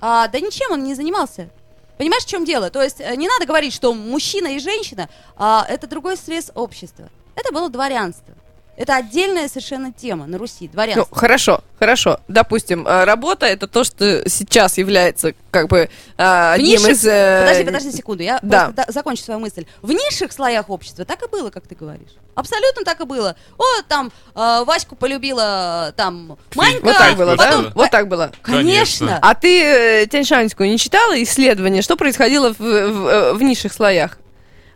[0.00, 1.50] А, да ничем он не занимался.
[1.98, 2.70] Понимаешь, в чем дело?
[2.70, 7.08] То есть э, не надо говорить, что мужчина и женщина а, это другой срез общества.
[7.36, 8.34] Это было дворянство.
[8.76, 11.16] Это отдельная совершенно тема на Руси, Ну, дворянство.
[11.16, 12.20] хорошо, хорошо.
[12.28, 17.06] Допустим, э, работа это то, что сейчас является как бы э, В одним низших- из...
[17.06, 18.70] э, Подожди, подожди секунду, я да.
[18.70, 19.64] просто закончу свою мысль.
[19.82, 22.10] В низших слоях общества так и было, как ты говоришь.
[22.34, 23.36] Абсолютно так и было.
[23.58, 26.84] О, там э, Ваську полюбила там Манька.
[26.84, 27.72] Вот так было, потом- да?
[27.74, 28.32] Вот так было.
[28.42, 28.64] Конечно.
[29.06, 29.18] Конечно.
[29.22, 29.62] А ты
[30.02, 34.18] э, Тяньшанскую не читала исследование, что происходило в, в, в низших слоях?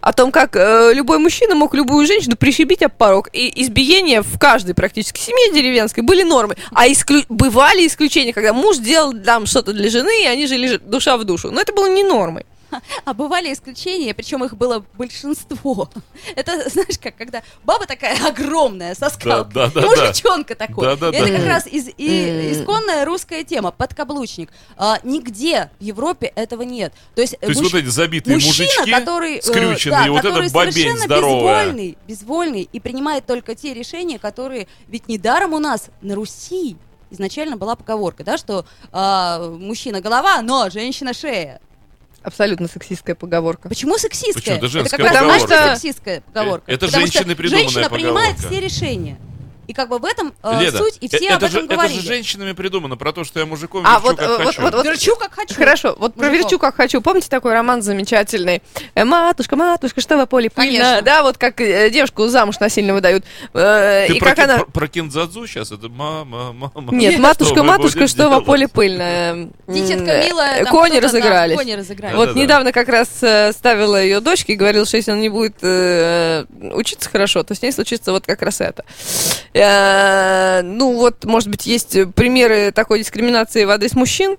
[0.08, 3.28] О том, как э, любой мужчина мог любую женщину пришибить об порог.
[3.34, 6.56] И избиения в каждой практически семье деревенской были нормой.
[6.72, 11.18] А исклю- бывали исключения, когда муж делал там что-то для жены, и они жили душа
[11.18, 11.50] в душу.
[11.50, 12.46] Но это было не нормой.
[13.04, 15.88] А бывали исключения, причем их было большинство.
[16.36, 20.84] Это, знаешь, как когда баба такая огромная, со скалкой, да, да, и мужичонка такой.
[20.84, 21.36] Да, да, Это да.
[21.38, 22.52] как раз из- и- М.
[22.52, 24.50] исконная русская тема, подкаблучник.
[24.76, 26.92] А, нигде в Европе этого нет.
[27.14, 30.22] То есть, То есть мужч- вот эти забитые мужчина, мужички, который, э, скрюченные, да, вот
[30.22, 31.64] который этот бобень совершенно здоровая.
[31.64, 34.68] безвольный, безвольный и принимает только те решения, которые...
[34.88, 36.76] Ведь недаром у нас на Руси
[37.10, 41.60] изначально была поговорка, да, что а, мужчина голова, но женщина шея.
[42.22, 43.68] Абсолютно сексистская поговорка.
[43.68, 44.34] Почему сексистская?
[44.42, 44.56] Почему?
[44.56, 45.54] Это женская как раз поговорка.
[45.70, 46.70] антисексистская поговорка.
[46.70, 49.18] Э, это Потому что женщиной придуманная Женщина принимает все решения.
[49.68, 51.58] И как бы в этом э, Леда, суть, и э, все это об этом же,
[51.66, 52.00] это говорили.
[52.00, 54.62] же женщинами придумано, про то, что я мужиком А, верчу, вот, как э, вот, хочу.
[54.62, 54.86] вот, вот.
[54.86, 55.54] Верчу как хочу.
[55.54, 56.38] Хорошо, вот про Мужиков.
[56.44, 57.02] верчу как хочу.
[57.02, 58.62] Помните такой роман замечательный?
[58.94, 60.70] Э, Матушка, матушка, что во поле пыльно?
[60.72, 61.02] Конечно.
[61.02, 63.24] Да, вот как э, девушку замуж насильно выдают.
[63.52, 64.58] Э, Ты и про, как ки- она...
[64.60, 65.70] про, про киндзадзу сейчас?
[65.70, 66.72] Это мама, мама.
[66.90, 69.50] Нет, Что матушка, вы матушка, что во поле пыльно.
[69.68, 70.64] Дитятка М, милая.
[70.64, 71.56] Кони разыгрались.
[71.58, 72.16] Кони разыгрались.
[72.16, 73.08] Вот недавно как раз
[73.54, 75.56] ставила ее дочке и говорила, что если она не будет
[76.74, 78.84] учиться хорошо, то с ней случится вот как раз это.
[79.58, 84.36] Э, ну вот, может быть, есть примеры такой дискриминации в адрес мужчин.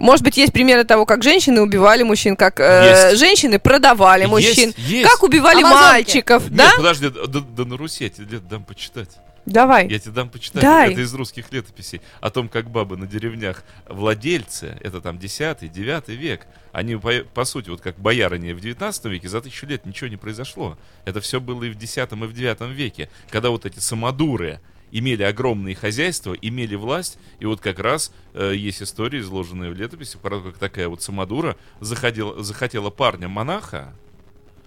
[0.00, 3.18] Может быть, есть примеры того, как женщины убивали мужчин, как э, Есть.
[3.20, 5.08] женщины продавали Есть, мужчин, есть.
[5.08, 5.82] как убивали Амазонки.
[5.84, 6.70] мальчиков, Нет, да?
[6.76, 9.08] подожди, да, да- да на Руси я тебе дам почитать.
[9.46, 9.88] Давай.
[9.88, 10.62] Я тебе дам почитать.
[10.62, 10.92] Дай.
[10.92, 12.00] Это из русских летописей.
[12.20, 17.70] О том, как бабы на деревнях владельцы, это там 10-9 век, они, по, по сути,
[17.70, 20.78] вот как боярыни в 19 веке, за тысячу лет ничего не произошло.
[21.04, 25.24] Это все было и в 10 и в 9 веке, когда вот эти самодуры имели
[25.24, 30.38] огромные хозяйства, имели власть, и вот как раз э, есть история, изложенная в летописи, про
[30.38, 33.92] то, как такая вот самодура заходила, захотела парня-монаха,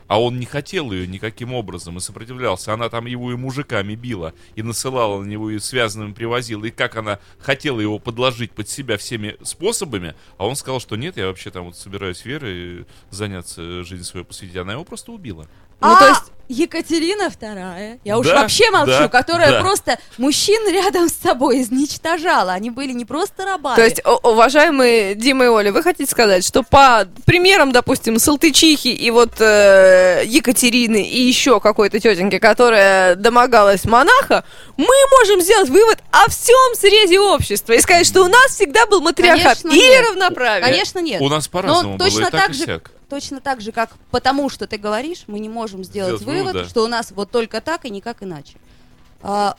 [0.08, 2.74] а он не хотел ее никаким образом и сопротивлялся.
[2.74, 6.96] Она там его и мужиками била, и насылала на него, и связанным привозила, и как
[6.96, 11.52] она хотела его подложить под себя всеми способами, а он сказал, что нет, я вообще
[11.52, 14.58] там вот собираюсь верой заняться, жизнь свою посвятить.
[14.58, 15.48] Она его просто убила.
[15.82, 19.62] Ну, А, то есть Екатерина вторая, я уж Да, вообще молчу, да, которая да.
[19.62, 22.54] просто мужчин рядом с собой изничтожала.
[22.54, 23.76] Они были не просто рабами.
[23.76, 29.12] То есть, уважаемые Дима и Оля, вы хотите сказать, что по примерам, допустим, Салтычихи и
[29.12, 34.46] вот э, Екатерины и еще какой-то тетеньки, которая домогалась монаха,
[34.78, 39.02] мы можем сделать вывод о всем срезе общества и сказать, что у нас всегда был
[39.02, 40.06] матриархат Конечно, или нет.
[40.10, 40.64] равноправие.
[40.64, 41.22] Конечно, нет.
[41.22, 42.92] У нас по-разному Но было, точно и так, так и же- сяк.
[43.10, 46.64] Точно так же, как потому что ты говоришь, мы не можем сделать Сделать вывод, вывод,
[46.64, 46.70] да.
[46.70, 48.58] что у нас вот только так и никак иначе.
[49.22, 49.56] А,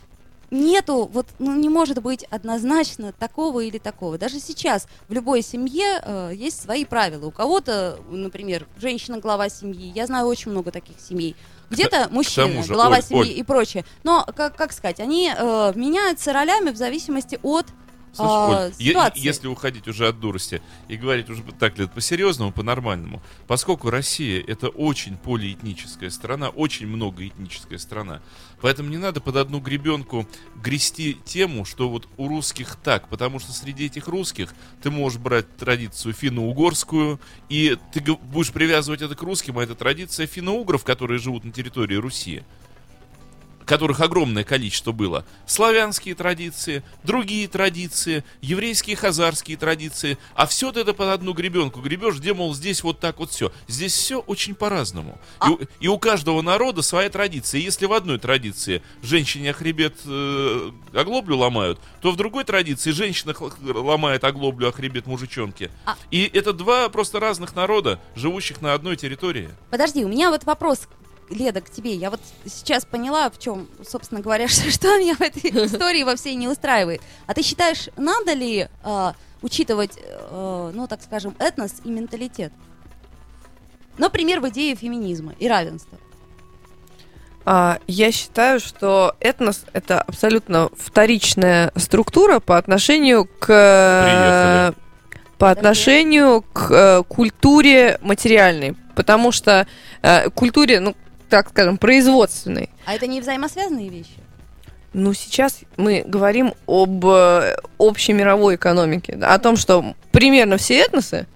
[0.50, 4.18] нету, вот ну, не может быть однозначно такого или такого.
[4.18, 7.26] Даже сейчас в любой семье э, есть свои правила.
[7.26, 9.92] У кого-то, например, женщина глава семьи.
[9.94, 11.36] Я знаю очень много таких семей.
[11.70, 13.38] Где-то мужчина, же, глава Оль, семьи Оль.
[13.38, 13.84] и прочее.
[14.02, 17.66] Но, как, как сказать, они э, меняются ролями в зависимости от
[18.12, 19.20] Слушай, а, Оль, ситуации.
[19.20, 24.68] если уходить уже от дурости и говорить уже так лет по-серьезному, по-нормальному, поскольку Россия это
[24.68, 28.22] очень полиэтническая страна, очень многоэтническая страна,
[28.60, 33.52] поэтому не надо под одну гребенку грести тему, что вот у русских так, потому что
[33.52, 39.58] среди этих русских ты можешь брать традицию финно-угорскую, и ты будешь привязывать это к русским,
[39.58, 42.42] а это традиция финно-угров, которые живут на территории Руси
[43.68, 45.24] которых огромное количество было.
[45.46, 50.16] Славянские традиции, другие традиции, еврейские, хазарские традиции.
[50.34, 53.52] А все это под одну гребенку гребешь, где, мол, здесь вот так вот все.
[53.68, 55.18] Здесь все очень по-разному.
[55.46, 57.60] И, у- и у каждого народа своя традиция.
[57.60, 63.34] И Если в одной традиции женщине хребет э, оглоблю ломают, то в другой традиции женщина
[63.62, 65.70] ломает оглоблю, а хребет мужичонки.
[65.84, 69.50] А- И это два просто разных народа, живущих на одной территории.
[69.70, 70.88] Подожди, у меня вот вопрос,
[71.30, 71.94] Леда, к тебе.
[71.94, 76.16] Я вот сейчас поняла, в чем, собственно говоря, что, что меня в этой истории во
[76.16, 77.00] всей не устраивает.
[77.26, 82.52] А ты считаешь, надо ли а, учитывать, э, ну, так скажем, этнос и менталитет?
[83.98, 85.98] Например, в идее феминизма и равенства.
[87.44, 94.74] А, я считаю, что этнос это абсолютно вторичная структура по отношению к Приехали.
[95.38, 99.66] по отношению к э, культуре материальной, потому что
[100.02, 100.94] э, культуре, ну
[101.28, 102.70] так скажем, производственной.
[102.84, 104.10] А это не взаимосвязанные вещи?
[104.94, 110.78] Ну, сейчас мы говорим об э, общей мировой экономике, да, о том, что примерно все
[110.80, 111.26] этносы,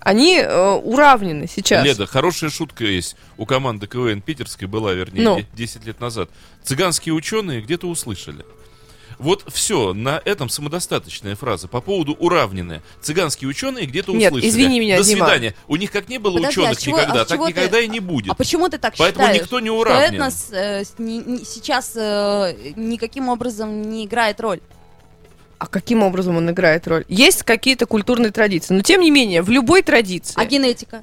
[0.00, 1.84] они э, уравнены сейчас.
[1.84, 3.16] Леда, хорошая шутка есть.
[3.36, 5.36] У команды КВН питерской была, вернее, Ну.
[5.38, 6.28] де- 10 лет назад.
[6.64, 8.44] Цыганские ученые где-то услышали.
[9.18, 12.82] Вот все, на этом самодостаточная фраза по поводу уравненные.
[13.00, 14.48] Цыганские ученые где-то Нет, услышали.
[14.50, 15.26] извини меня, До Дима.
[15.26, 15.54] свидания.
[15.66, 17.80] У них как не было Подожди, а ученых с чего- никогда, а так ты- никогда
[17.80, 18.30] и не будет.
[18.30, 19.42] А почему ты так Поэтому считаешь?
[19.42, 20.14] никто не что уравнен.
[20.22, 24.60] этнос э, с- не- не- сейчас э, никаким образом не играет роль.
[25.58, 27.04] А каким образом он играет роль?
[27.08, 30.34] Есть какие-то культурные традиции, но тем не менее, в любой традиции.
[30.36, 31.02] А генетика?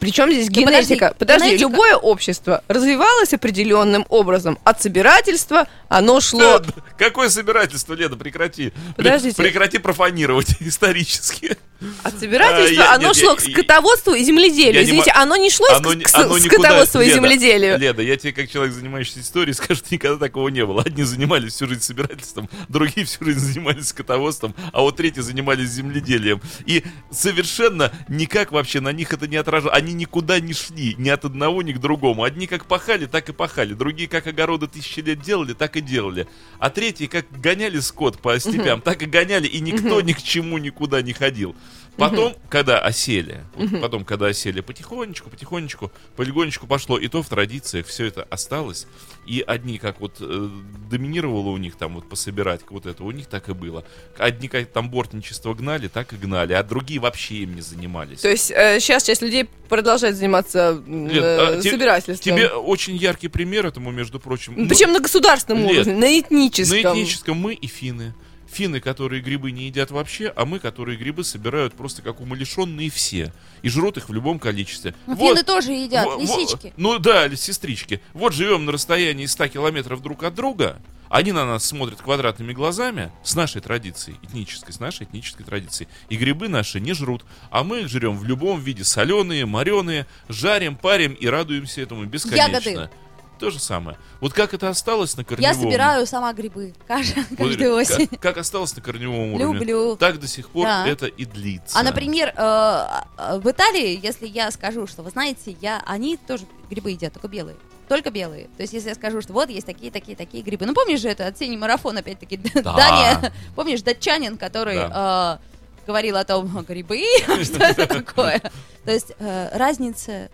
[0.00, 1.14] Причем здесь Ну, подожди, генетика?
[1.18, 4.58] Подожди, генетика- любое общество развивалось определенным образом.
[4.64, 6.58] От собирательства оно шло.
[6.58, 6.72] Да.
[6.98, 8.72] Какое собирательство, Леда, прекрати.
[8.96, 9.36] Подождите.
[9.36, 11.56] Прекрати профанировать исторически.
[12.02, 14.74] От собирательства А, я- оно нет, шло я- к скотоводству и земледелию.
[14.74, 17.04] я не Извините, мо- оно не шло Оно к, не- к оно никуда- скотоводству и
[17.06, 17.78] Леда, земледелию.
[17.78, 20.82] Леда, я тебе как человек, занимающийся историей, скажу, что никогда такого не было.
[20.82, 26.42] Одни занимались всю жизнь собирательством, другие всю жизнь занимались скотоводством, а вот третьи занимались земледелием.
[26.66, 29.76] И совершенно никак вообще на них это не отражалось.
[29.76, 32.24] Они никуда не шли, ни от одного, ни к другому.
[32.24, 33.74] Одни как пахали, так и пахали.
[33.74, 36.26] Другие как огороды тысячи лет делали, так и делали.
[36.58, 40.58] А третьи как гоняли скот по степям, так и гоняли, и никто ни к чему
[40.58, 41.54] никуда не ходил.
[42.00, 47.86] Потом, когда осели, вот потом, когда осели, потихонечку, потихонечку, полигонечку пошло, и то в традициях
[47.86, 48.86] все это осталось.
[49.26, 50.48] И одни, как вот э,
[50.90, 53.84] доминировало у них там вот пособирать вот это, у них так и было.
[54.18, 58.20] Одни как там бортничество гнали, так и гнали, а другие вообще им не занимались.
[58.20, 62.16] То есть сейчас часть людей продолжает заниматься м, Лен, э, а те- собирательством.
[62.36, 64.54] Тебе очень яркий пример этому, между прочим.
[64.56, 66.76] Мы- Причем на государственном Лен, уровне, на этническом.
[66.76, 68.14] На этническом мы и финны.
[68.50, 73.32] Финны, которые грибы не едят вообще, а мы, которые грибы собирают просто как умалишенные все.
[73.62, 74.94] И жрут их в любом количестве.
[75.06, 76.72] Ну, Вот, финны тоже едят, во- во- лисички.
[76.76, 78.00] ну да, сестрички.
[78.12, 80.80] Вот живем на расстоянии 100 километров друг от друга.
[81.08, 85.88] Они на нас смотрят квадратными глазами с нашей традицией, этнической, с нашей этнической традицией.
[86.08, 87.24] И грибы наши не жрут.
[87.50, 88.84] А мы их жрем в любом виде.
[88.84, 92.70] Соленые, мореные, жарим, парим и радуемся этому бесконечно.
[92.70, 92.90] Ягоды.
[93.40, 93.96] То же самое.
[94.20, 95.54] Вот как это осталось на Я корневом...
[95.60, 98.06] собираю сама грибы каждую, каждую осень.
[98.06, 99.96] Как, как осталось на корневом уровне, Люблю.
[99.96, 100.86] так до сих пор Да.
[100.86, 101.78] это и длится.
[101.78, 106.44] А, например, э, э, в Италии, если я скажу, что, вы знаете, я, они тоже
[106.68, 107.56] грибы едят, только белые.
[107.88, 108.44] Только белые.
[108.56, 110.64] То есть, если я скажу, что вот есть такие, такие, такие грибы.
[110.64, 113.32] Ну, помнишь же это осенний марафон, опять-таки, Дания.
[113.56, 115.38] Помнишь, датчанин, который э,
[115.86, 117.02] говорил о том, грибы,
[117.42, 118.40] что это такое.
[118.84, 120.30] То есть, э, разница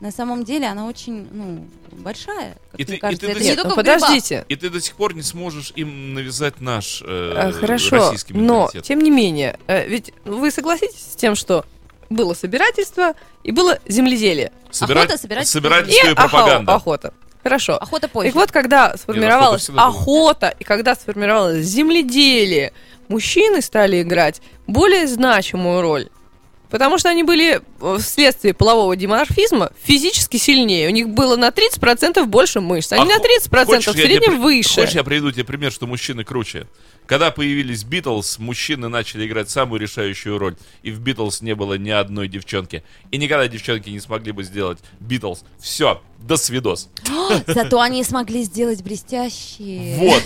[0.00, 2.56] на самом деле, она очень, ну, большая.
[2.70, 4.44] Как И мне ты- и кажется, ты это не сих- Нет, только ну подождите.
[4.48, 8.62] И ты до сих пор не сможешь им навязать наш э, А, Хорошо, российский но
[8.62, 8.84] менталитет.
[8.84, 11.64] тем не менее, э, ведь вы согласитесь с тем, что
[12.08, 14.52] было собирательство и было земледелие.
[14.70, 16.74] Собирать- Охота, собирать- собирательская и охо- пропаганда.
[16.74, 17.14] охота.
[17.42, 17.76] Хорошо.
[17.76, 18.28] Охота позже.
[18.32, 19.86] Так вот, когда сформировалась была.
[19.86, 22.72] охота и когда сформировалось земледелие,
[23.08, 26.08] мужчины стали играть более значимую роль.
[26.68, 27.60] Потому что они были э,
[28.00, 30.88] вследствие полового диморфизма физически сильнее.
[30.88, 32.92] У них было на 30% больше мышц.
[32.92, 34.80] Они А на хо- 30% хочешь, в тебе среднем при- выше.
[34.82, 36.66] Хочешь, я приведу тебе пример, что мужчины круче?
[37.06, 40.54] Когда появились Битлз, мужчины начали играть самую решающую роль.
[40.82, 42.84] И в Битлз не было ни одной девчонки.
[43.10, 45.42] И никогда девчонки не смогли бы сделать Битлз.
[45.58, 46.88] Все, до свидос.
[47.48, 49.96] Зато они смогли сделать блестящие.
[49.96, 50.22] Вот.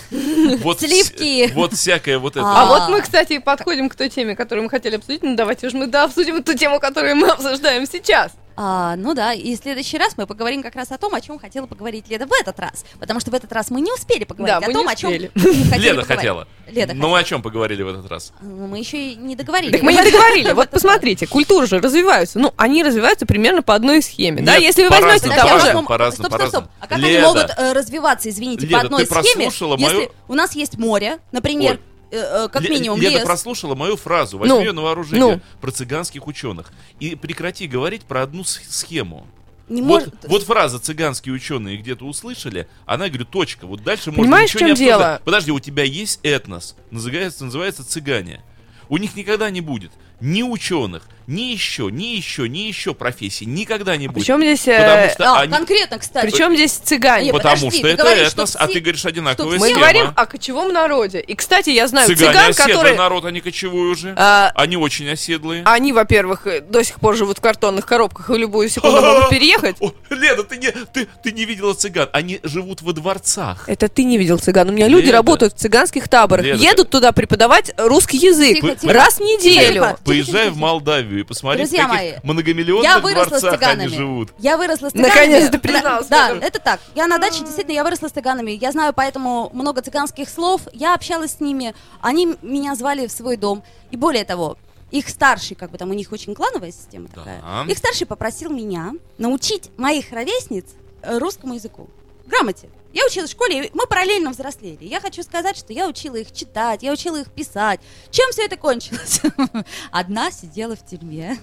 [0.63, 1.51] Вот, Сливки.
[1.55, 2.45] вот всякое вот это.
[2.45, 2.67] А А.
[2.67, 5.23] вот мы, кстати, подходим к той теме, которую мы хотели обсудить.
[5.23, 8.33] Ну, давайте уж мы да, обсудим ту тему, которую мы обсуждаем сейчас.
[8.57, 11.41] А, ну да, и в следующий раз мы поговорим как раз о том, о чем
[11.41, 12.85] хотела поговорить Леда в этот раз.
[13.01, 15.11] Потому что в этот раз мы не успели поговорить Да, о том, не о чем
[15.11, 16.07] хотели Леда поговорить.
[16.07, 16.49] хотела.
[16.69, 18.33] Леда Ну, мы о чем поговорили в этот раз?
[18.41, 19.73] Ну, Мы еще и не договорили.
[19.73, 20.53] Так мы не договорили.
[20.55, 22.39] Вот посмотрите, культуры же развиваются.
[22.39, 24.41] Ну, они развиваются примерно по одной схеме.
[24.41, 26.13] Да, если вы возьмете а того же...
[26.13, 26.65] стоп, стоп, стоп.
[26.81, 27.09] А как Леда.
[27.09, 31.81] они могут э, развиваться, извините, по одной схеме, если мою- у нас есть море, например,
[32.15, 33.25] э, э, как минимум Леда лес.
[33.25, 34.39] прослушала мою фразу.
[34.39, 35.41] Возьми Ну, ее на вооружение ну.
[35.61, 36.73] про цыганских ученых.
[37.01, 39.27] И прекрати говорить про одну схему.
[39.69, 44.25] Не Вот, может- вот фраза цыганские ученые где-то услышали, она говорит, точка, вот дальше можно
[44.25, 44.99] Понимаешь, ничего в чем не обсуждать.
[44.99, 45.21] дело?
[45.25, 48.43] Подожди, у тебя есть этнос, называется, называется цыгане.
[48.91, 53.47] У них никогда не будет ни ученых, ни еще, ни еще, ни еще профессий.
[53.47, 54.23] Никогда не будет.
[54.25, 54.61] Причем здесь...
[54.65, 56.27] Потому э, что А, они- конкретно, кстати.
[56.27, 57.27] Причем здесь цыгане?
[57.27, 59.81] Нет, Потому подожди, что это говоришь, этнос, что а ты говоришь одинаковая Мы схема.
[59.81, 61.21] говорим о кочевом народе.
[61.21, 62.97] И, кстати, я знаю Цыгане цыган, оседлый которые...
[62.97, 64.15] народ, они кочевой уже.
[64.17, 65.63] а, Они очень оседлые.
[65.65, 69.29] Они, во-первых, э, до сих пор живут в картонных коробках и в любую секунду могут
[69.31, 69.77] переехать.
[70.11, 72.09] Лена, ты не, ты, ты не видела цыган.
[72.13, 73.69] Они живут во дворцах.
[73.69, 74.69] Это ты не видел цыган.
[74.69, 75.19] У меня люди Леда.
[75.19, 76.45] работают в цыганских таборах.
[76.45, 76.63] Леда.
[76.63, 78.57] Едут туда преподавать русский язык.
[78.57, 78.93] Тихо, тихо.
[78.93, 79.97] Раз в неделю.
[80.05, 83.83] Поезжай в Молдавию и посмотри, Друзья в каких мои, многомиллионных Я выросла с дворцах они
[83.85, 83.97] цыганами.
[83.97, 84.33] живут.
[84.39, 85.09] Я выросла с цыганами.
[85.15, 86.81] Наконец-то Да, признался Да, это так.
[86.95, 88.51] Я на даче, действительно, я выросла с цыганами.
[88.53, 90.63] Я знаю поэтому много цыганских слов.
[90.73, 91.75] Я общалась с ними.
[92.01, 93.63] Они меня звали в свой дом.
[93.91, 94.57] И более того,
[94.91, 97.41] их старший, как бы там у них очень клановая система такая.
[97.41, 97.65] Да.
[97.71, 100.67] Их старший попросил меня научить моих ровесниц
[101.03, 101.89] э, русскому языку.
[102.27, 102.69] Грамоте.
[102.95, 104.85] Я училась в школе, и мы параллельно взрослели.
[104.85, 107.81] Я хочу сказать, что я учила их читать, я учила их писать.
[108.11, 109.21] Чем все это кончилось?
[109.91, 111.37] Одна сидела в тюрьме.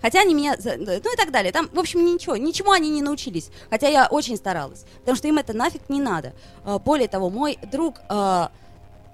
[0.00, 0.56] Хотя они меня...
[0.64, 1.52] Ну и так далее.
[1.52, 2.36] Там, в общем, ничего.
[2.36, 3.50] Ничему они не научились.
[3.70, 4.84] Хотя я очень старалась.
[5.00, 6.32] Потому что им это нафиг не надо.
[6.64, 8.52] А, Более того, мой друг а,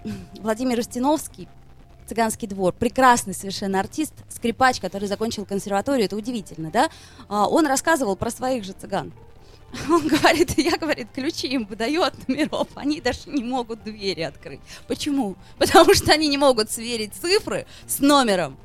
[0.39, 1.49] Владимир Устиновский,
[2.07, 6.91] «Цыганский двор», прекрасный совершенно артист, скрипач, который закончил консерваторию, это удивительно, да?
[7.29, 9.13] А, Он рассказывал про своих же цыган.
[9.89, 14.61] Он говорит, я, говорит, ключи им выдаю от номеров, они даже не могут двери открыть.
[14.87, 15.37] Почему?
[15.59, 18.57] Потому что они не могут сверить цифры с номером.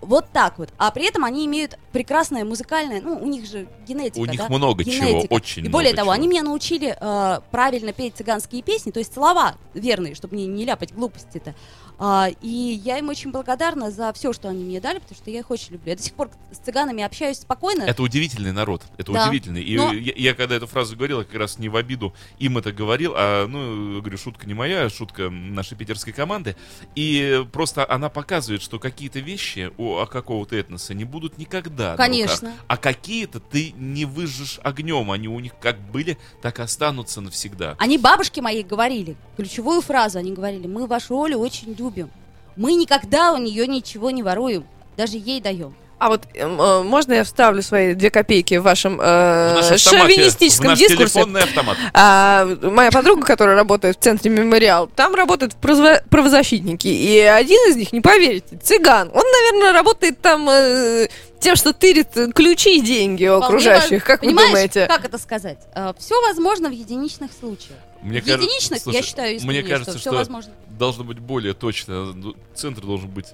[0.00, 0.70] Вот так вот.
[0.78, 4.48] А при этом они имеют прекрасное музыкальное, ну, у них же генетика, У них да?
[4.48, 5.32] много чего, Генетика.
[5.32, 6.20] очень И более много того, чего.
[6.20, 10.64] они меня научили э, правильно петь цыганские песни, то есть слова верные, чтобы не, не
[10.64, 11.56] ляпать глупости-то.
[12.00, 12.48] А, и
[12.84, 15.72] я им очень благодарна за все, что они мне дали, потому что я их очень
[15.72, 15.90] люблю.
[15.90, 17.82] Я до сих пор с цыганами общаюсь спокойно.
[17.82, 18.82] Это удивительный народ.
[18.98, 19.24] Это Да.
[19.24, 19.62] удивительный.
[19.64, 22.56] И Но- я, я когда эту фразу говорил, я как раз не в обиду им
[22.56, 26.54] это говорил, а, ну, говорю, шутка не моя, шутка нашей питерской команды.
[26.94, 31.87] И просто она показывает, что какие-то вещи у а какого-то этноса не будут никогда.
[31.92, 32.52] На Конечно.
[32.66, 35.10] А какие-то ты не выжжешь огнем.
[35.10, 37.76] Они у них как были, так и останутся навсегда.
[37.78, 42.10] Они бабушки мои говорили, ключевую фразу они говорили, мы вашу Олю очень любим.
[42.56, 44.66] Мы никогда у нее ничего не воруем,
[44.96, 45.74] даже ей даем.
[45.98, 49.78] А вот эм, э, можно я вставлю свои две копейки в вашем В э, в
[49.78, 51.04] шовинистическом наш дискурсе?
[51.14, 51.76] телефонный автомат.
[51.92, 56.86] А, моя подруга, которая работает в центре мемориал, там работают правозащитники.
[56.86, 59.10] И один из них, не поверите, цыган.
[59.12, 61.08] Он, наверное, работает там э,
[61.40, 64.04] тем, что тырит э, ключи и деньги у окружающих.
[64.04, 64.86] Как вы думаете?
[64.86, 65.58] как это сказать?
[65.98, 67.78] Все возможно в единичных случаях.
[68.02, 70.52] Мне в кажется- единичных, слушай, я считаю, мне кажется, что, что все возможно.
[70.78, 72.14] должно быть более точно.
[72.54, 73.26] Центр должен быть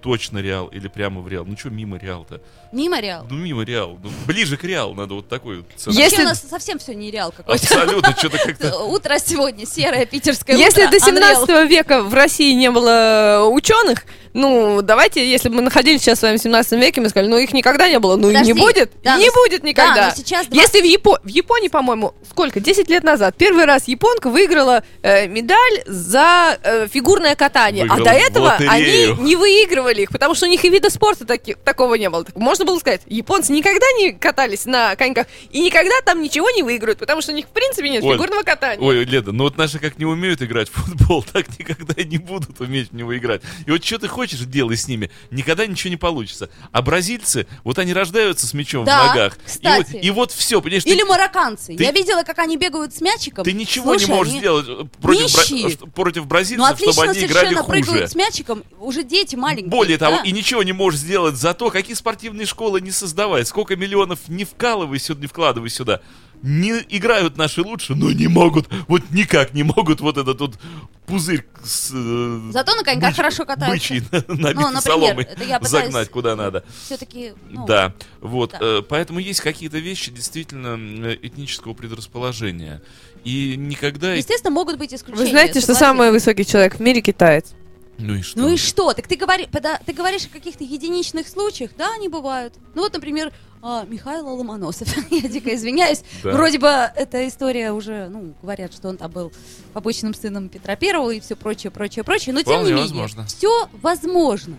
[0.00, 1.44] точно Реал или прямо в Реал.
[1.46, 2.40] Ну что мимо Реал-то?
[2.72, 3.26] Мимо Реал.
[3.28, 3.98] Ну мимо Реал.
[4.02, 5.94] Ну, ближе к Реалу надо вот такой вот цена.
[5.94, 7.52] Если- Вообще у нас совсем все не Реал какой-то.
[7.62, 8.78] Абсолютно, что-то как-то...
[8.84, 11.66] Утро сегодня серое питерское Если утро, до 17 Unreal.
[11.66, 16.36] века в России не было ученых, ну, давайте, если бы мы находились сейчас с вами
[16.36, 18.52] в 17 веке, мы сказали, ну, их никогда не было, ну, и не Подожди.
[18.60, 19.94] будет, Да, не но будет никогда.
[19.94, 23.64] да, но сейчас два- Если в, Япо- в Японии, по-моему, сколько, 10 лет назад, первый
[23.64, 29.16] раз японка выиграла э, медаль за э, фигурное катание, а Выиграла до этого они лотерею.
[29.20, 32.24] не выигрывали их, потому что у них и вида спорта таки- такого не было.
[32.34, 36.98] Можно было сказать, японцы никогда не катались на коньках и никогда там ничего не выиграют,
[36.98, 38.80] потому что у них, в принципе, нет Оль, фигурного катания.
[38.86, 42.18] Ой, Леда, ну вот наши как не умеют играть в футбол, так никогда и не
[42.18, 43.42] будут уметь в него играть.
[43.66, 45.10] И вот что ты хочешь, делай с ними.
[45.30, 46.50] Никогда ничего не получится.
[46.72, 49.38] А бразильцы, вот они рождаются с мячом Да, в ногах.
[49.44, 49.90] кстати.
[49.92, 51.76] И вот, и вот все, понимаешь, ты- Или марокканцы.
[51.76, 53.44] ты- Я видела, как они бегают с мячиком.
[53.44, 55.42] ты ничего Слушай, не можешь они- сделать э, против, бра-
[55.86, 57.82] э, против Ну, бразильцев, отлично чтобы они играли совершенно хуже.
[57.82, 58.64] прыгают с мячиком.
[58.80, 59.70] Уже дети маленькие.
[59.80, 60.22] Более того, да.
[60.22, 64.44] и ничего не можешь сделать за то, какие спортивные школы не создавай, сколько миллионов не
[64.44, 66.00] вкалывай сюда, не вкладывай сюда.
[66.42, 70.58] Не играют наши лучше, но не могут, вот никак не могут вот этот вот
[71.04, 71.90] пузырь с...
[71.92, 73.94] э, Зато на коньках хорошо катаются.
[73.94, 76.64] Бычий, набитый Ну, например, соломой, это я загнать куда надо.
[76.86, 77.34] Все-таки.
[77.66, 78.58] да, вот, да.
[78.60, 82.80] э, поэтому есть какие-то вещи действительно э, этнического предрасположения.
[83.24, 84.14] И никогда...
[84.14, 85.24] Естественно, могут быть исключения.
[85.24, 87.52] Вы знаете, что самый высокий человек в мире китаец?
[88.00, 88.38] Ну и что?
[88.40, 88.92] Ну и что?
[88.92, 92.54] Так ты, говори, пода- ты говоришь о каких-то единичных случаях, да, они бывают.
[92.74, 93.32] Ну вот, например,
[93.62, 94.88] а, Михаил Ломоносов.
[95.10, 96.02] Я дико извиняюсь.
[96.22, 96.32] Да.
[96.32, 99.32] Вроде бы эта история уже, ну, говорят, что он там был
[99.72, 102.34] побочным сыном Петра Первого и все прочее, прочее, прочее.
[102.34, 103.26] Но Вполне тем не менее, возможно.
[103.26, 104.56] все возможно.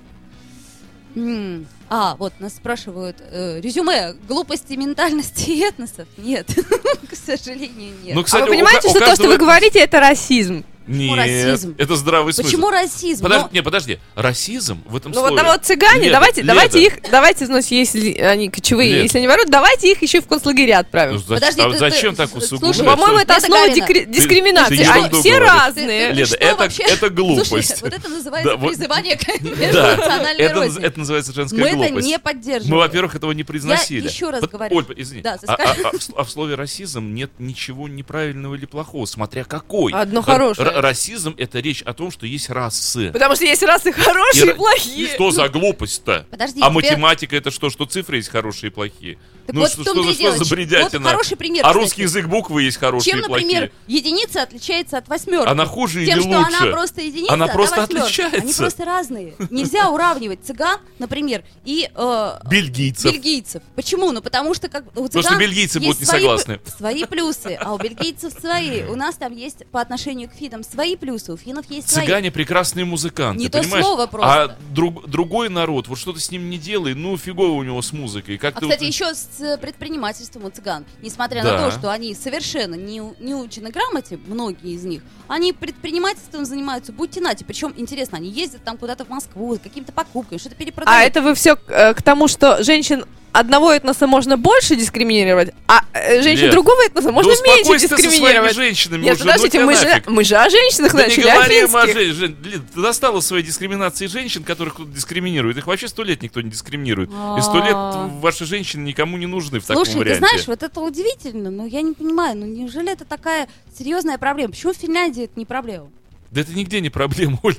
[1.15, 6.07] М, А, вот нас спрашивают, э, резюме глупости ментальности и этносов?
[6.17, 6.47] Нет,
[7.09, 8.15] к сожалению, нет.
[8.15, 10.63] Ну, а кстати, вы у понимаете, что то, что каждого вы говорите, это расизм?
[10.87, 11.75] Нет, расизм?
[11.77, 12.47] это здравый смысл.
[12.49, 13.23] Почему расизм?
[13.23, 13.99] Подожди, Но- не, подожди.
[14.15, 15.35] Расизм в этом Ну слове.
[15.35, 16.47] вот, а вот цыгане, Леда, давайте, Леда.
[16.53, 19.03] давайте их, давайте, значит, если они кочевые, Леда.
[19.03, 21.19] если они воруют, давайте их еще и в концлагеря Ну, отправим.
[21.19, 22.77] за- Подожди, а ты- зачем ты- так слушай, усугублять?
[22.79, 24.77] Ну, по-моему, это основа дикри- дискриминации.
[24.77, 25.49] ты Они ерунду все говоришь.
[25.53, 26.13] разные.
[26.15, 26.83] Ты- что это- вообще?
[26.83, 27.47] это глупость.
[27.47, 29.21] Слушай, вот это называется Да, вот- призывание к
[29.73, 30.43] Да, национальной
[30.83, 31.91] это, называется женская Мы глупость.
[31.93, 32.71] это не поддерживаем.
[32.73, 34.07] Мы, во-первых, этого не произносили.
[34.07, 34.75] еще раз говорю.
[34.75, 35.21] Оль, извини.
[35.21, 39.43] Да, а, а- а в а в слове расизм нет ничего неправильного или плохого, смотря
[39.43, 39.91] какой.
[39.93, 40.70] Одно хорошее.
[40.75, 43.11] Р- расизм это речь о том, что есть расы.
[43.11, 45.07] Потому что есть расы хорошие И и плохие.
[45.13, 46.25] Что за глупость-то?
[46.29, 49.17] Подожди, а тебе- математика это что, что цифры есть хорошие и плохие?
[49.51, 50.35] Так ну вот что, в том-то что, и за- дело.
[50.35, 50.99] что за Ч- бредятина?
[51.03, 51.83] вот хороший пример, а кстати.
[51.83, 53.47] русский язык буквы есть хорошие Чем, и плохие.
[53.47, 55.47] например, единица отличается от восьмерки?
[55.49, 56.55] Она хуже Тем, или что лучше?
[56.57, 58.03] она просто единица, Она а просто восьмерка.
[58.05, 58.41] отличается.
[58.41, 59.33] Они просто разные.
[59.49, 63.11] Нельзя уравнивать цыган, например, и э, Бельгийцев.
[63.11, 63.61] бельгийцев.
[63.75, 64.11] Почему?
[64.11, 66.57] Ну, потому что как у Потому цыган что бельгийцы будут не свои согласны.
[66.59, 68.83] п- Свои плюсы, а у бельгийцев свои.
[68.83, 72.05] У нас там есть по отношению к финам свои плюсы, у финнов есть свои.
[72.05, 73.85] Цыгане прекрасные музыканты, Не то понимаешь?
[73.85, 74.43] слово просто.
[74.43, 77.81] А друг- другой народ, вот что ты с ним не делай, ну фигово у него
[77.81, 78.37] с музыкой.
[78.37, 80.85] Как А, ты кстати, вот- еще с э, предпринимательством у цыган.
[81.01, 81.51] Несмотря Да.
[81.57, 86.91] на то, что они совершенно не, не учены грамоте, многие из них, они предпринимательством занимаются,
[86.91, 87.43] будьте нати.
[87.43, 91.01] Причем, интересно, они ездят там куда-то в Москву, какими-то покупками, что-то перепродают.
[91.01, 96.21] А это вы все к тому, что женщин одного этноса можно больше дискриминировать, а э,
[96.21, 98.55] женщин Лер, другого этноса можно да меньше ты со своими дискриминировать.
[98.55, 101.35] женщинами Нет, уже, подождите, ну мы же, мы же о женщинах Да не начали, о
[101.35, 101.95] говорим о финских.
[102.01, 105.57] жен- жен- Лид, ты достала своей дискриминации женщин, которых кто-то дискриминирует.
[105.57, 107.09] Их вообще сто лет никто не дискриминирует.
[107.09, 108.07] И сто лет А.
[108.21, 110.19] ваши женщины никому не нужны в таком Слушай, ты варианте.
[110.27, 114.51] знаешь, вот это удивительно, но я не понимаю, ну неужели это такая серьезная проблема?
[114.51, 115.89] Почему в Финляндии это не проблема?
[116.31, 117.55] Да это нигде не проблема, Оль.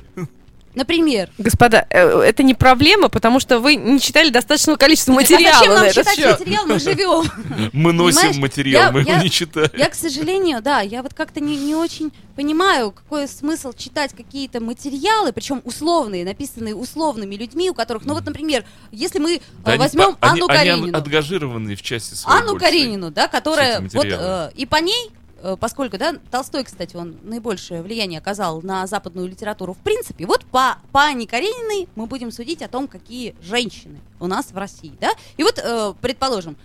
[0.75, 1.29] Например.
[1.37, 5.73] Господа, э, это не проблема, потому что вы не читали достаточного количества а материала зачем
[5.73, 6.39] на нам читать счет.
[6.39, 6.65] материал?
[6.65, 7.69] Мы живем.
[7.73, 9.69] Мы носим Понимаешь, материал, я- мы его я- не читаем.
[9.77, 14.59] Я, к сожалению, да, я вот как-то не, не очень понимаю, какой смысл читать какие-то
[14.59, 19.73] материалы, причем условные, написанные условными людьми, у которых, ну вот, например, если мы Да э,
[19.75, 22.57] они возьмем они- Анну они Каренину, ангажированы в части своей Анну.
[22.57, 25.11] Каренину, да, которая вот э, и по ней,
[25.59, 30.25] поскольку, да, Толстой, кстати, он наибольшее влияние оказал на западную литературу в принципе.
[30.25, 34.57] Вот по по Анне Карениной мы будем судить о том, какие женщины у нас в
[34.57, 35.11] России, да.
[35.37, 36.55] И вот, э, предположим.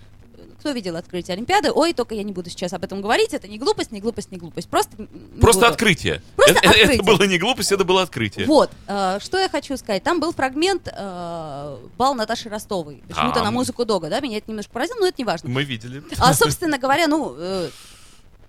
[0.60, 1.70] Кто видел открытие Олимпиады?
[1.70, 3.32] Ой, только я не буду сейчас об этом говорить.
[3.32, 4.68] Это не глупость, не глупость, не глупость.
[4.68, 5.72] Просто не Просто буду.
[5.72, 6.20] открытие.
[6.34, 7.02] Просто это, это- это открытие.
[7.16, 8.44] было не глупость, это было открытие.
[8.46, 10.02] Вот, э, что я хочу сказать.
[10.02, 13.02] Там был фрагмент э, бал Наташи Ростовой.
[13.08, 14.18] Почему-то А, на музыку Дога, да?
[14.18, 15.48] Меня это немножко поразило, но это не важно.
[15.48, 16.02] Мы видели.
[16.18, 17.70] А, собственно говоря, ну, э,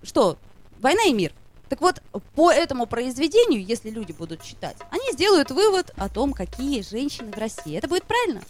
[0.02, 0.38] что,
[0.80, 1.32] война и мир.
[1.68, 2.02] Так вот,
[2.34, 7.38] по этому произведению, если люди будут читать, они сделают вывод о том, какие женщины в
[7.38, 7.76] России.
[7.76, 8.42] Это будет правильно?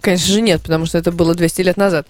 [0.00, 2.06] Конечно же нет, потому что это было 200 лет назад.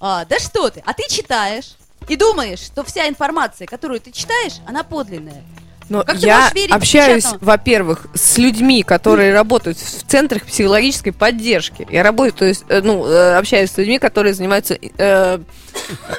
[0.00, 0.82] А, да что ты?
[0.84, 1.76] А ты читаешь
[2.08, 5.42] и думаешь, что вся информация, которую ты читаешь, она подлинная.
[5.88, 11.86] Но Как я верить общаюсь, во-первых, с людьми, которые работают в центрах психологической поддержки.
[11.90, 15.38] Я работаю, то есть, э, ну, э, общаюсь с людьми, которые занимаются э,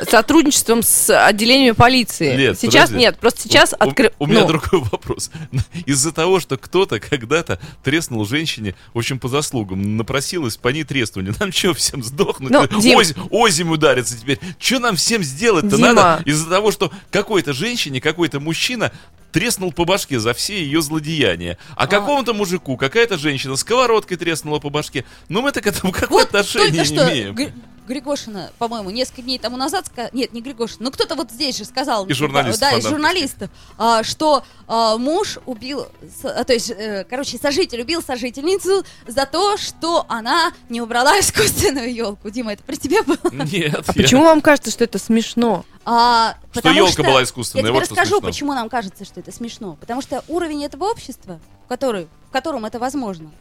[0.10, 2.36] сотрудничеством с отделениями полиции.
[2.36, 2.98] Лет, сейчас подожди.
[3.06, 5.32] нет, просто сейчас У- у, у меня ну, другой вопрос.
[5.86, 11.34] Из-за того, что кто-то когда-то треснул женщине, в общем, по заслугам, напросилась по ней треснули.
[11.40, 12.52] Нам что, всем сдохнуть?
[12.52, 12.98] Ну, Дим.
[13.00, 14.40] Оз- озимь удариться теперь.
[14.60, 15.94] Что нам всем сделать-то Дима.
[15.94, 16.24] надо?
[16.24, 18.92] Из-за того, что какой-то женщине, какой-то мужчина
[19.38, 21.60] треснул по башке за все ее злодеяния.
[21.76, 25.06] А, какому-то мужику какая-то женщина сковородкой треснула по башке.
[25.30, 27.54] Ну мы-то к этому какое Вот отношение не что имеем.
[27.88, 31.58] Гри- Григошина, по-моему, несколько дней тому назад, ска- нет, не Григошин, ну кто-то вот здесь
[31.58, 32.90] же сказал, Из журналистов, да, из фанатов.
[32.92, 35.88] журналистов, а, что а, муж убил,
[36.24, 41.94] а, то есть, э, короче, сожитель убил сожительницу за то, что она не убрала искусственную
[41.94, 42.30] елку.
[42.30, 43.18] Дима, это при тебе было?
[43.32, 43.52] Нет.
[43.52, 45.66] я- Почему вам кажется, что это смешно?
[45.86, 48.28] А, Что елка что- была искусственная, Я тебе вот расскажу, смешно.
[48.28, 49.76] почему нам кажется, что это смешно.
[49.80, 53.32] Потому что уровень этого общества, в, который, в котором это возможно,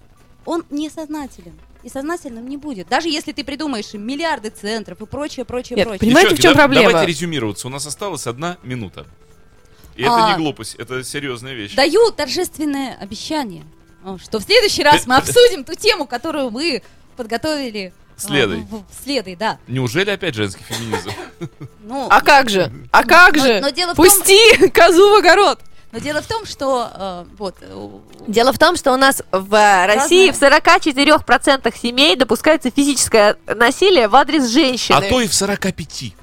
[0.45, 1.59] он несознателен.
[1.87, 2.89] И сознательным не будет.
[2.89, 6.01] Даже если ты придумаешь им миллиарды центров и прочее, прочее, Нет, прочее.
[6.01, 6.89] Понимаете, Девчонки, в чем да- проблема?
[6.91, 7.69] Давайте резюмироваться.
[7.69, 9.07] У нас осталась одна минута.
[9.95, 10.31] И это А.
[10.33, 11.77] не глупость, это серьезная вещь.
[11.77, 13.63] Даю торжественное обещание,
[14.05, 16.83] а, что в следующий раз мы обсудим ту тему, которую мы
[17.17, 17.93] подготовили.
[18.17, 18.63] а, Следой.
[18.69, 19.61] в- Следой, да.
[19.69, 21.11] Неужели опять женский феминизм?
[21.85, 22.73] Ну, А как же?
[22.91, 23.61] А как Но- же?
[23.61, 25.61] но дело в том- Пусти козу в огород!
[25.97, 29.23] Но дело в том, что э, вот э, у- Дело в том, что у нас
[29.33, 30.51] в России Разное.
[30.51, 30.55] в
[31.27, 34.95] 44% семей допускается физическое насилие в адрес женщины.
[34.95, 36.15] А то и в 45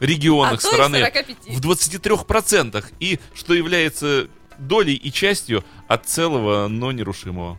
[0.00, 0.98] регионах А то и в страны.
[0.98, 1.36] 45.
[1.46, 2.84] В 23%.
[2.98, 4.26] И что является
[4.58, 7.56] долей и частью от целого, но нерушимого.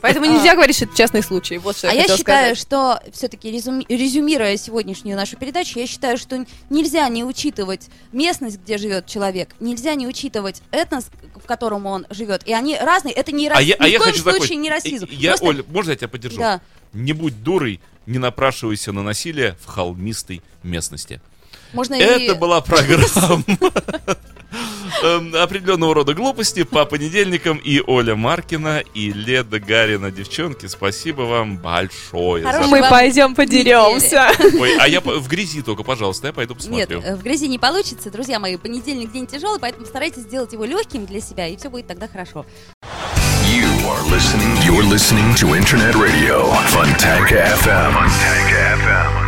[0.00, 1.58] Поэтому нельзя говорить, что это частный случай.
[1.58, 2.58] Вот что А я я считаю, сказать.
[2.58, 9.06] что все-таки резюмируя сегодняшнюю нашу передачу, я считаю, что нельзя не учитывать местность, где живет
[9.06, 12.42] человек, нельзя не учитывать этнос, в котором он живет.
[12.46, 13.14] И они разные.
[13.14, 13.68] Это не А расизм.
[13.70, 15.06] я, а Ни я в коем хочу случае не расизм.
[15.06, 16.38] И- Я, Просто- Оль, можно я тебя поддержу?
[16.38, 16.60] Да.
[16.92, 21.20] Не будь дурой, не напрашивайся на насилие в холмистой местности.
[21.74, 23.04] Можно и- Это была программа
[25.42, 27.58] определенного рода глупости по понедельникам.
[27.58, 30.10] И Оля Маркина, и Леда Гарина.
[30.10, 32.46] Девчонки, спасибо вам большое.
[32.68, 34.28] Мы пойдем подеремся.
[34.60, 37.00] Ой, а я в грязи только, пожалуйста, я пойду Нет, посмотрю.
[37.02, 38.56] э, в грязи не получится, друзья мои.
[38.56, 42.44] Понедельник день тяжелый, поэтому старайтесь сделать его легким для себя, и все будет тогда хорошо.
[43.46, 44.54] You are listening.
[44.66, 47.92] You're listening to Internet Radio, Fontanka FM.
[47.94, 49.27] Fontanka FM.